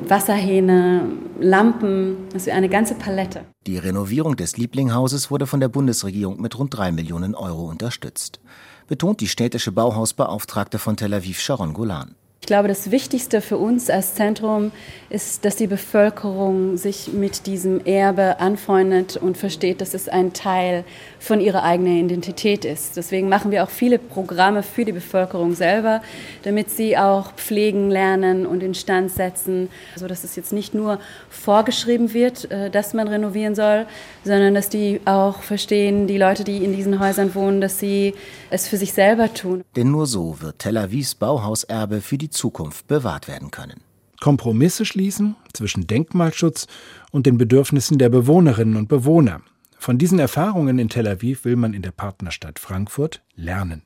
Wasserhähne, 0.07 1.03
Lampen, 1.39 2.17
also 2.33 2.51
eine 2.51 2.69
ganze 2.69 2.95
Palette. 2.95 3.45
Die 3.65 3.77
Renovierung 3.77 4.35
des 4.35 4.57
Lieblingshauses 4.57 5.31
wurde 5.31 5.47
von 5.47 5.59
der 5.59 5.69
Bundesregierung 5.69 6.41
mit 6.41 6.57
rund 6.57 6.75
drei 6.75 6.91
Millionen 6.91 7.35
Euro 7.35 7.69
unterstützt, 7.69 8.39
betont 8.87 9.21
die 9.21 9.27
städtische 9.27 9.71
Bauhausbeauftragte 9.71 10.79
von 10.79 10.97
Tel 10.97 11.13
Aviv 11.13 11.39
Sharon 11.39 11.73
Golan. 11.73 12.15
Ich 12.41 12.47
glaube, 12.47 12.67
das 12.67 12.91
Wichtigste 12.91 13.41
für 13.41 13.57
uns 13.57 13.89
als 13.89 14.13
Zentrum 14.13 14.71
ist, 15.09 15.45
dass 15.45 15.55
die 15.55 15.65
Bevölkerung 15.65 16.77
sich 16.77 17.11
mit 17.11 17.47
diesem 17.47 17.83
Erbe 17.85 18.39
anfreundet 18.39 19.17
und 19.17 19.35
versteht, 19.35 19.81
dass 19.81 19.95
es 19.95 20.07
ein 20.07 20.31
Teil 20.33 20.83
von 21.19 21.39
ihrer 21.39 21.63
eigenen 21.63 22.05
Identität 22.05 22.63
ist. 22.63 22.97
Deswegen 22.97 23.29
machen 23.29 23.49
wir 23.49 23.63
auch 23.63 23.71
viele 23.71 23.97
Programme 23.97 24.61
für 24.61 24.85
die 24.85 24.91
Bevölkerung 24.91 25.55
selber, 25.55 26.03
damit 26.43 26.69
sie 26.69 26.97
auch 26.97 27.33
pflegen 27.33 27.89
lernen 27.89 28.45
und 28.45 28.61
instand 28.61 29.11
setzen, 29.11 29.69
sodass 29.95 30.23
es 30.23 30.35
jetzt 30.35 30.53
nicht 30.53 30.75
nur 30.75 30.99
vorgeschrieben 31.29 32.13
wird, 32.13 32.51
äh, 32.51 32.69
dass 32.69 32.93
man 32.93 33.07
renovieren 33.07 33.55
soll, 33.55 33.87
sondern 34.23 34.53
dass 34.53 34.69
die 34.69 35.01
auch 35.05 35.41
verstehen, 35.41 36.05
die 36.05 36.19
Leute, 36.19 36.43
die 36.43 36.63
in 36.63 36.75
diesen 36.75 36.99
Häusern 36.99 37.33
wohnen, 37.33 37.59
dass 37.59 37.79
sie 37.79 38.13
es 38.51 38.67
für 38.67 38.77
sich 38.77 38.93
selber 38.93 39.33
tun. 39.33 39.63
Denn 39.75 39.89
nur 39.89 40.05
so 40.05 40.39
wird 40.41 40.59
Tel 40.59 40.77
Avivs 40.77 41.15
Bauhauserbe 41.15 42.01
für 42.01 42.19
die 42.19 42.29
Zukunft 42.35 42.87
bewahrt 42.87 43.27
werden 43.27 43.51
können. 43.51 43.81
Kompromisse 44.21 44.85
schließen 44.85 45.35
zwischen 45.53 45.87
Denkmalschutz 45.87 46.67
und 47.11 47.25
den 47.25 47.37
Bedürfnissen 47.37 47.97
der 47.97 48.09
Bewohnerinnen 48.09 48.75
und 48.75 48.87
Bewohner. 48.87 49.41
Von 49.77 49.97
diesen 49.97 50.19
Erfahrungen 50.19 50.79
in 50.79 50.89
Tel 50.89 51.07
Aviv 51.07 51.45
will 51.45 51.55
man 51.55 51.73
in 51.73 51.81
der 51.81 51.91
Partnerstadt 51.91 52.59
Frankfurt 52.59 53.21
lernen. 53.35 53.83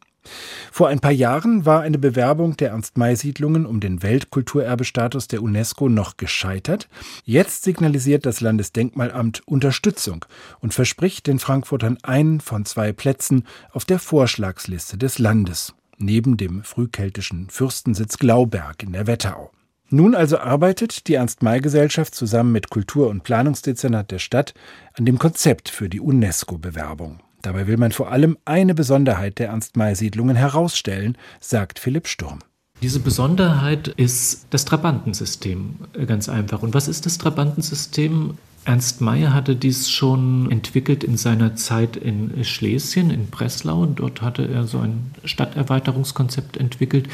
Vor 0.71 0.87
ein 0.89 0.99
paar 0.99 1.11
Jahren 1.11 1.65
war 1.65 1.81
eine 1.81 1.97
Bewerbung 1.97 2.55
der 2.57 2.69
Ernst-May-Siedlungen 2.69 3.65
um 3.65 3.79
den 3.79 4.03
Weltkulturerbestatus 4.03 5.27
der 5.27 5.41
UNESCO 5.41 5.89
noch 5.89 6.17
gescheitert. 6.17 6.87
Jetzt 7.23 7.63
signalisiert 7.63 8.25
das 8.25 8.41
Landesdenkmalamt 8.41 9.41
Unterstützung 9.47 10.25
und 10.59 10.73
verspricht 10.73 11.27
den 11.27 11.39
Frankfurtern 11.39 11.97
einen 12.03 12.41
von 12.41 12.65
zwei 12.65 12.91
Plätzen 12.93 13.45
auf 13.71 13.85
der 13.85 13.99
Vorschlagsliste 13.99 14.97
des 14.97 15.19
Landes 15.19 15.73
neben 15.99 16.37
dem 16.37 16.63
frühkeltischen 16.63 17.49
Fürstensitz 17.49 18.17
Glauberg 18.17 18.83
in 18.83 18.93
der 18.93 19.07
Wetterau. 19.07 19.51
Nun 19.91 20.13
also 20.13 20.37
arbeitet 20.37 21.07
die 21.07 21.15
Ernst-May-Gesellschaft 21.15 22.13
zusammen 22.13 22.51
mit 22.51 22.69
Kultur- 22.69 23.09
und 23.09 23.23
Planungsdezernat 23.23 24.11
der 24.11 24.19
Stadt 24.19 24.53
an 24.93 25.05
dem 25.05 25.17
Konzept 25.17 25.69
für 25.69 25.89
die 25.89 25.99
UNESCO-Bewerbung. 25.99 27.21
Dabei 27.41 27.67
will 27.67 27.77
man 27.77 27.91
vor 27.91 28.11
allem 28.11 28.37
eine 28.45 28.75
Besonderheit 28.75 29.39
der 29.39 29.47
Ernst-May-Siedlungen 29.47 30.35
herausstellen, 30.35 31.17
sagt 31.39 31.79
Philipp 31.79 32.07
Sturm. 32.07 32.39
Diese 32.81 32.99
Besonderheit 32.99 33.89
ist 33.89 34.47
das 34.51 34.65
Trabantensystem, 34.65 35.75
ganz 36.05 36.29
einfach. 36.29 36.61
Und 36.61 36.73
was 36.73 36.87
ist 36.87 37.05
das 37.05 37.17
Trabantensystem? 37.17 38.37
Ernst 38.65 39.01
Mayr 39.01 39.33
hatte 39.33 39.55
dies 39.55 39.89
schon 39.89 40.51
entwickelt 40.51 41.03
in 41.03 41.17
seiner 41.17 41.55
Zeit 41.55 41.95
in 41.95 42.43
Schlesien, 42.43 43.09
in 43.09 43.27
Breslau. 43.27 43.85
Dort 43.85 44.21
hatte 44.21 44.47
er 44.47 44.67
so 44.67 44.79
ein 44.79 45.11
Stadterweiterungskonzept 45.23 46.57
entwickelt 46.57 47.07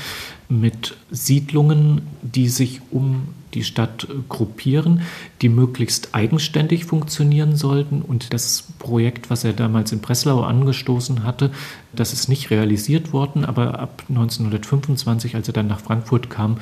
mit 0.50 0.98
Siedlungen, 1.12 2.02
die 2.22 2.50
sich 2.50 2.82
um 2.92 3.30
die 3.54 3.64
Stadt 3.64 4.08
gruppieren, 4.28 5.02
die 5.42 5.50
möglichst 5.50 6.14
eigenständig 6.14 6.86
funktionieren 6.86 7.56
sollten. 7.56 8.02
Und 8.02 8.34
das 8.34 8.66
Projekt, 8.80 9.30
was 9.30 9.44
er 9.44 9.54
damals 9.54 9.92
in 9.92 10.02
Breslau 10.02 10.42
angestoßen 10.42 11.24
hatte, 11.24 11.52
das 11.94 12.12
ist 12.12 12.28
nicht 12.28 12.50
realisiert 12.50 13.14
worden. 13.14 13.46
Aber 13.46 13.80
ab 13.80 14.04
1925, 14.10 15.36
als 15.36 15.48
er 15.48 15.54
dann 15.54 15.68
nach 15.68 15.80
Frankfurt 15.80 16.30
kam, 16.30 16.58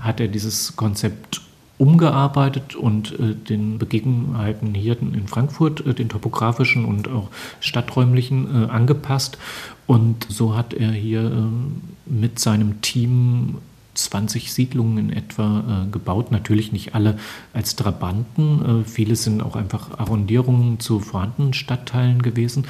hat 0.00 0.20
er 0.20 0.28
dieses 0.28 0.74
Konzept 0.74 1.42
umgearbeitet 1.78 2.74
und 2.74 3.18
äh, 3.18 3.34
den 3.34 3.78
Begebenheiten 3.78 4.74
hier 4.74 5.00
in 5.00 5.26
Frankfurt, 5.28 5.86
äh, 5.86 5.94
den 5.94 6.08
topografischen 6.08 6.84
und 6.84 7.08
auch 7.08 7.28
stadträumlichen, 7.60 8.64
äh, 8.64 8.68
angepasst. 8.68 9.38
Und 9.86 10.26
so 10.28 10.56
hat 10.56 10.74
er 10.74 10.90
hier 10.90 11.24
äh, 11.24 12.10
mit 12.10 12.38
seinem 12.38 12.82
Team 12.82 13.58
20 13.94 14.52
Siedlungen 14.52 14.98
in 14.98 15.12
etwa 15.12 15.84
äh, 15.86 15.90
gebaut. 15.90 16.30
Natürlich 16.30 16.72
nicht 16.72 16.94
alle 16.94 17.18
als 17.52 17.76
Trabanten. 17.76 18.82
Äh, 18.82 18.84
viele 18.84 19.16
sind 19.16 19.42
auch 19.42 19.56
einfach 19.56 19.98
Arrondierungen 19.98 20.80
zu 20.80 21.00
vorhandenen 21.00 21.54
Stadtteilen 21.54 22.22
gewesen. 22.22 22.66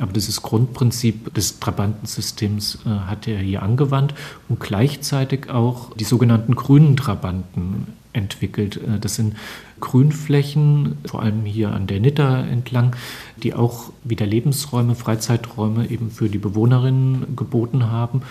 Aber 0.00 0.12
dieses 0.12 0.42
Grundprinzip 0.42 1.34
des 1.34 1.58
Trabantensystems 1.58 2.78
äh, 2.86 2.88
hat 2.88 3.26
er 3.26 3.40
hier 3.40 3.62
angewandt 3.62 4.14
und 4.48 4.60
gleichzeitig 4.60 5.50
auch 5.50 5.94
die 5.96 6.04
sogenannten 6.04 6.54
grünen 6.54 6.96
Trabanten 6.96 7.86
entwickelt. 8.12 8.76
Äh, 8.76 8.98
das 9.00 9.16
sind 9.16 9.36
Grünflächen, 9.80 10.98
vor 11.04 11.22
allem 11.22 11.44
hier 11.44 11.72
an 11.72 11.86
der 11.86 12.00
Nitter 12.00 12.46
entlang, 12.46 12.96
die 13.42 13.54
auch 13.54 13.92
wieder 14.04 14.26
Lebensräume, 14.26 14.94
Freizeiträume 14.94 15.88
eben 15.88 16.10
für 16.10 16.28
die 16.28 16.38
Bewohnerinnen 16.38 17.36
geboten 17.36 17.90
haben. 17.90 18.22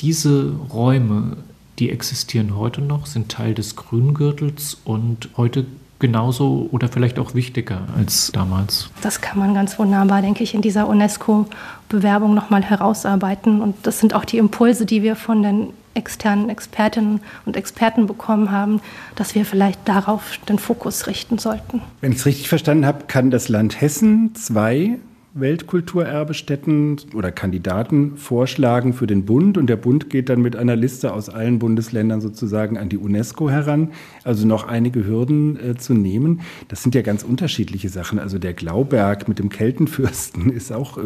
Diese 0.00 0.52
Räume, 0.72 1.36
die 1.78 1.90
existieren 1.90 2.56
heute 2.56 2.80
noch, 2.80 3.06
sind 3.06 3.30
Teil 3.30 3.54
des 3.54 3.76
Grüngürtels 3.76 4.78
und 4.84 5.28
heute 5.36 5.66
genauso 5.98 6.68
oder 6.70 6.88
vielleicht 6.88 7.18
auch 7.18 7.34
wichtiger 7.34 7.82
als 7.96 8.30
damals. 8.32 8.90
Das 9.00 9.20
kann 9.20 9.38
man 9.38 9.54
ganz 9.54 9.78
wunderbar, 9.78 10.22
denke 10.22 10.42
ich, 10.42 10.54
in 10.54 10.60
dieser 10.60 10.88
UNESCO-Bewerbung 10.88 12.34
nochmal 12.34 12.62
herausarbeiten. 12.62 13.60
Und 13.62 13.76
das 13.84 14.00
sind 14.00 14.14
auch 14.14 14.24
die 14.24 14.38
Impulse, 14.38 14.86
die 14.86 15.02
wir 15.02 15.16
von 15.16 15.42
den 15.42 15.68
externen 15.94 16.50
Expertinnen 16.50 17.20
und 17.46 17.56
Experten 17.56 18.06
bekommen 18.06 18.50
haben, 18.50 18.80
dass 19.14 19.34
wir 19.34 19.44
vielleicht 19.44 19.88
darauf 19.88 20.38
den 20.48 20.58
Fokus 20.58 21.06
richten 21.06 21.38
sollten. 21.38 21.82
Wenn 22.00 22.12
ich 22.12 22.18
es 22.18 22.26
richtig 22.26 22.48
verstanden 22.48 22.86
habe, 22.86 23.04
kann 23.06 23.30
das 23.30 23.48
Land 23.48 23.80
Hessen 23.80 24.34
zwei 24.34 24.98
Weltkulturerbestätten 25.36 27.00
oder 27.12 27.32
Kandidaten 27.32 28.16
vorschlagen 28.16 28.92
für 28.92 29.08
den 29.08 29.24
Bund 29.24 29.58
und 29.58 29.66
der 29.66 29.74
Bund 29.76 30.08
geht 30.08 30.28
dann 30.28 30.40
mit 30.40 30.54
einer 30.54 30.76
Liste 30.76 31.12
aus 31.12 31.28
allen 31.28 31.58
Bundesländern 31.58 32.20
sozusagen 32.20 32.78
an 32.78 32.88
die 32.88 32.98
UNESCO 32.98 33.50
heran, 33.50 33.90
also 34.22 34.46
noch 34.46 34.68
einige 34.68 35.04
Hürden 35.04 35.58
äh, 35.58 35.74
zu 35.74 35.92
nehmen. 35.92 36.42
Das 36.68 36.84
sind 36.84 36.94
ja 36.94 37.02
ganz 37.02 37.24
unterschiedliche 37.24 37.88
Sachen. 37.88 38.20
Also 38.20 38.38
der 38.38 38.52
Glauberg 38.52 39.26
mit 39.26 39.40
dem 39.40 39.48
Keltenfürsten 39.48 40.50
ist 40.52 40.72
auch 40.72 40.98
äh, 40.98 41.02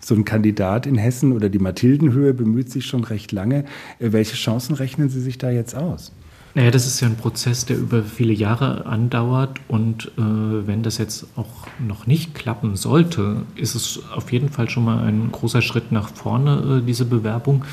so 0.00 0.14
ein 0.14 0.24
Kandidat 0.24 0.86
in 0.86 0.96
Hessen 0.96 1.32
oder 1.32 1.50
die 1.50 1.58
Mathildenhöhe 1.58 2.32
bemüht 2.32 2.70
sich 2.70 2.86
schon 2.86 3.04
recht 3.04 3.32
lange. 3.32 3.66
Äh, 3.98 4.12
welche 4.12 4.36
Chancen 4.36 4.76
rechnen 4.76 5.10
Sie 5.10 5.20
sich 5.20 5.36
da 5.36 5.50
jetzt 5.50 5.74
aus? 5.74 6.12
Naja, 6.58 6.72
das 6.72 6.88
ist 6.88 6.98
ja 6.98 7.06
ein 7.06 7.14
Prozess, 7.14 7.66
der 7.66 7.78
über 7.78 8.02
viele 8.02 8.32
Jahre 8.32 8.84
andauert 8.86 9.60
und 9.68 10.10
äh, 10.18 10.66
wenn 10.66 10.82
das 10.82 10.98
jetzt 10.98 11.28
auch 11.36 11.68
noch 11.78 12.08
nicht 12.08 12.34
klappen 12.34 12.74
sollte, 12.74 13.42
ist 13.54 13.76
es 13.76 14.00
auf 14.12 14.32
jeden 14.32 14.48
Fall 14.48 14.68
schon 14.68 14.84
mal 14.84 15.04
ein 15.04 15.30
großer 15.30 15.62
Schritt 15.62 15.92
nach 15.92 16.08
vorne, 16.08 16.80
äh, 16.80 16.84
diese 16.84 17.04
Bewerbung. 17.04 17.64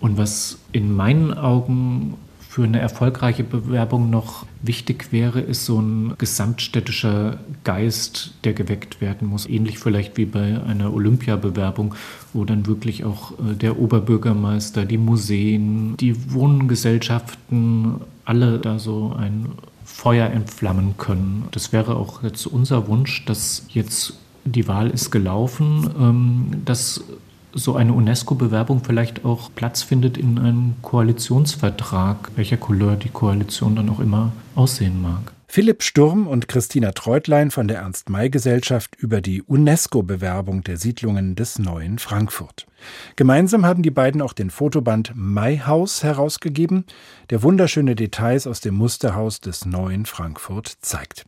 Und 0.00 0.16
was 0.16 0.56
in 0.72 0.96
meinen 0.96 1.34
Augen 1.36 2.14
für 2.50 2.64
eine 2.64 2.80
erfolgreiche 2.80 3.44
Bewerbung 3.44 4.10
noch 4.10 4.44
wichtig 4.60 5.12
wäre, 5.12 5.40
ist 5.40 5.66
so 5.66 5.80
ein 5.80 6.14
gesamtstädtischer 6.18 7.38
Geist, 7.62 8.34
der 8.42 8.54
geweckt 8.54 9.00
werden 9.00 9.28
muss. 9.28 9.48
Ähnlich 9.48 9.78
vielleicht 9.78 10.16
wie 10.16 10.24
bei 10.24 10.60
einer 10.60 10.92
Olympiabewerbung, 10.92 11.94
wo 12.32 12.44
dann 12.44 12.66
wirklich 12.66 13.04
auch 13.04 13.30
äh, 13.38 13.54
der 13.54 13.78
Oberbürgermeister, 13.78 14.84
die 14.84 14.98
Museen, 14.98 15.96
die 15.98 16.32
Wohngesellschaften, 16.32 18.00
alle 18.24 18.58
da 18.58 18.80
so 18.80 19.14
ein 19.16 19.52
Feuer 19.84 20.28
entflammen 20.28 20.96
können. 20.98 21.44
Das 21.52 21.72
wäre 21.72 21.94
auch 21.94 22.24
jetzt 22.24 22.48
unser 22.48 22.88
Wunsch, 22.88 23.24
dass 23.26 23.64
jetzt 23.68 24.14
die 24.44 24.66
Wahl 24.66 24.90
ist 24.90 25.12
gelaufen, 25.12 25.88
ähm, 25.96 26.62
dass 26.64 27.04
so 27.52 27.74
eine 27.76 27.92
UNESCO-Bewerbung 27.92 28.82
vielleicht 28.84 29.24
auch 29.24 29.50
Platz 29.54 29.82
findet 29.82 30.18
in 30.18 30.38
einem 30.38 30.74
Koalitionsvertrag, 30.82 32.30
welcher 32.36 32.56
Couleur 32.56 32.96
die 32.96 33.08
Koalition 33.08 33.76
dann 33.76 33.88
auch 33.90 34.00
immer 34.00 34.32
aussehen 34.54 35.00
mag. 35.00 35.32
Philipp 35.52 35.82
Sturm 35.82 36.28
und 36.28 36.46
Christina 36.46 36.92
Treutlein 36.92 37.50
von 37.50 37.66
der 37.66 37.78
Ernst-May-Gesellschaft 37.78 38.94
über 38.94 39.20
die 39.20 39.42
UNESCO-Bewerbung 39.42 40.62
der 40.62 40.76
Siedlungen 40.76 41.34
des 41.34 41.58
neuen 41.58 41.98
Frankfurt. 41.98 42.68
Gemeinsam 43.16 43.66
haben 43.66 43.82
die 43.82 43.90
beiden 43.90 44.22
auch 44.22 44.32
den 44.32 44.50
Fotoband 44.50 45.12
Mayhaus 45.16 46.04
herausgegeben, 46.04 46.84
der 47.30 47.42
wunderschöne 47.42 47.96
Details 47.96 48.46
aus 48.46 48.60
dem 48.60 48.76
Musterhaus 48.76 49.40
des 49.40 49.66
neuen 49.66 50.06
Frankfurt 50.06 50.68
zeigt. 50.82 51.24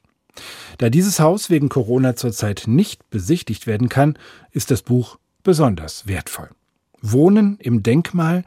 Da 0.78 0.88
dieses 0.88 1.18
Haus 1.18 1.50
wegen 1.50 1.68
Corona 1.68 2.14
zurzeit 2.14 2.64
nicht 2.66 3.10
besichtigt 3.10 3.66
werden 3.66 3.88
kann, 3.88 4.16
ist 4.52 4.70
das 4.70 4.82
Buch 4.82 5.18
besonders 5.42 6.06
wertvoll. 6.06 6.50
Wohnen 7.00 7.58
im 7.58 7.82
Denkmal, 7.82 8.44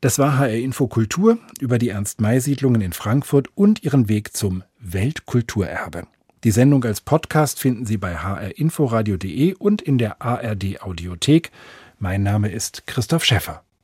das 0.00 0.18
war 0.18 0.38
HR 0.38 0.50
Info 0.58 0.86
Kultur 0.86 1.38
über 1.60 1.78
die 1.78 1.88
Ernst-May-Siedlungen 1.88 2.82
in 2.82 2.92
Frankfurt 2.92 3.48
und 3.54 3.82
ihren 3.82 4.08
Weg 4.08 4.36
zum 4.36 4.62
Weltkulturerbe. 4.78 6.06
Die 6.44 6.50
Sendung 6.50 6.84
als 6.84 7.00
Podcast 7.00 7.58
finden 7.58 7.86
Sie 7.86 7.96
bei 7.96 8.14
hrinforadio.de 8.14 9.54
und 9.54 9.80
in 9.80 9.96
der 9.96 10.20
ARD 10.20 10.82
Audiothek. 10.82 11.50
Mein 11.98 12.22
Name 12.22 12.50
ist 12.50 12.86
Christoph 12.86 13.24
Schäffer. 13.24 13.63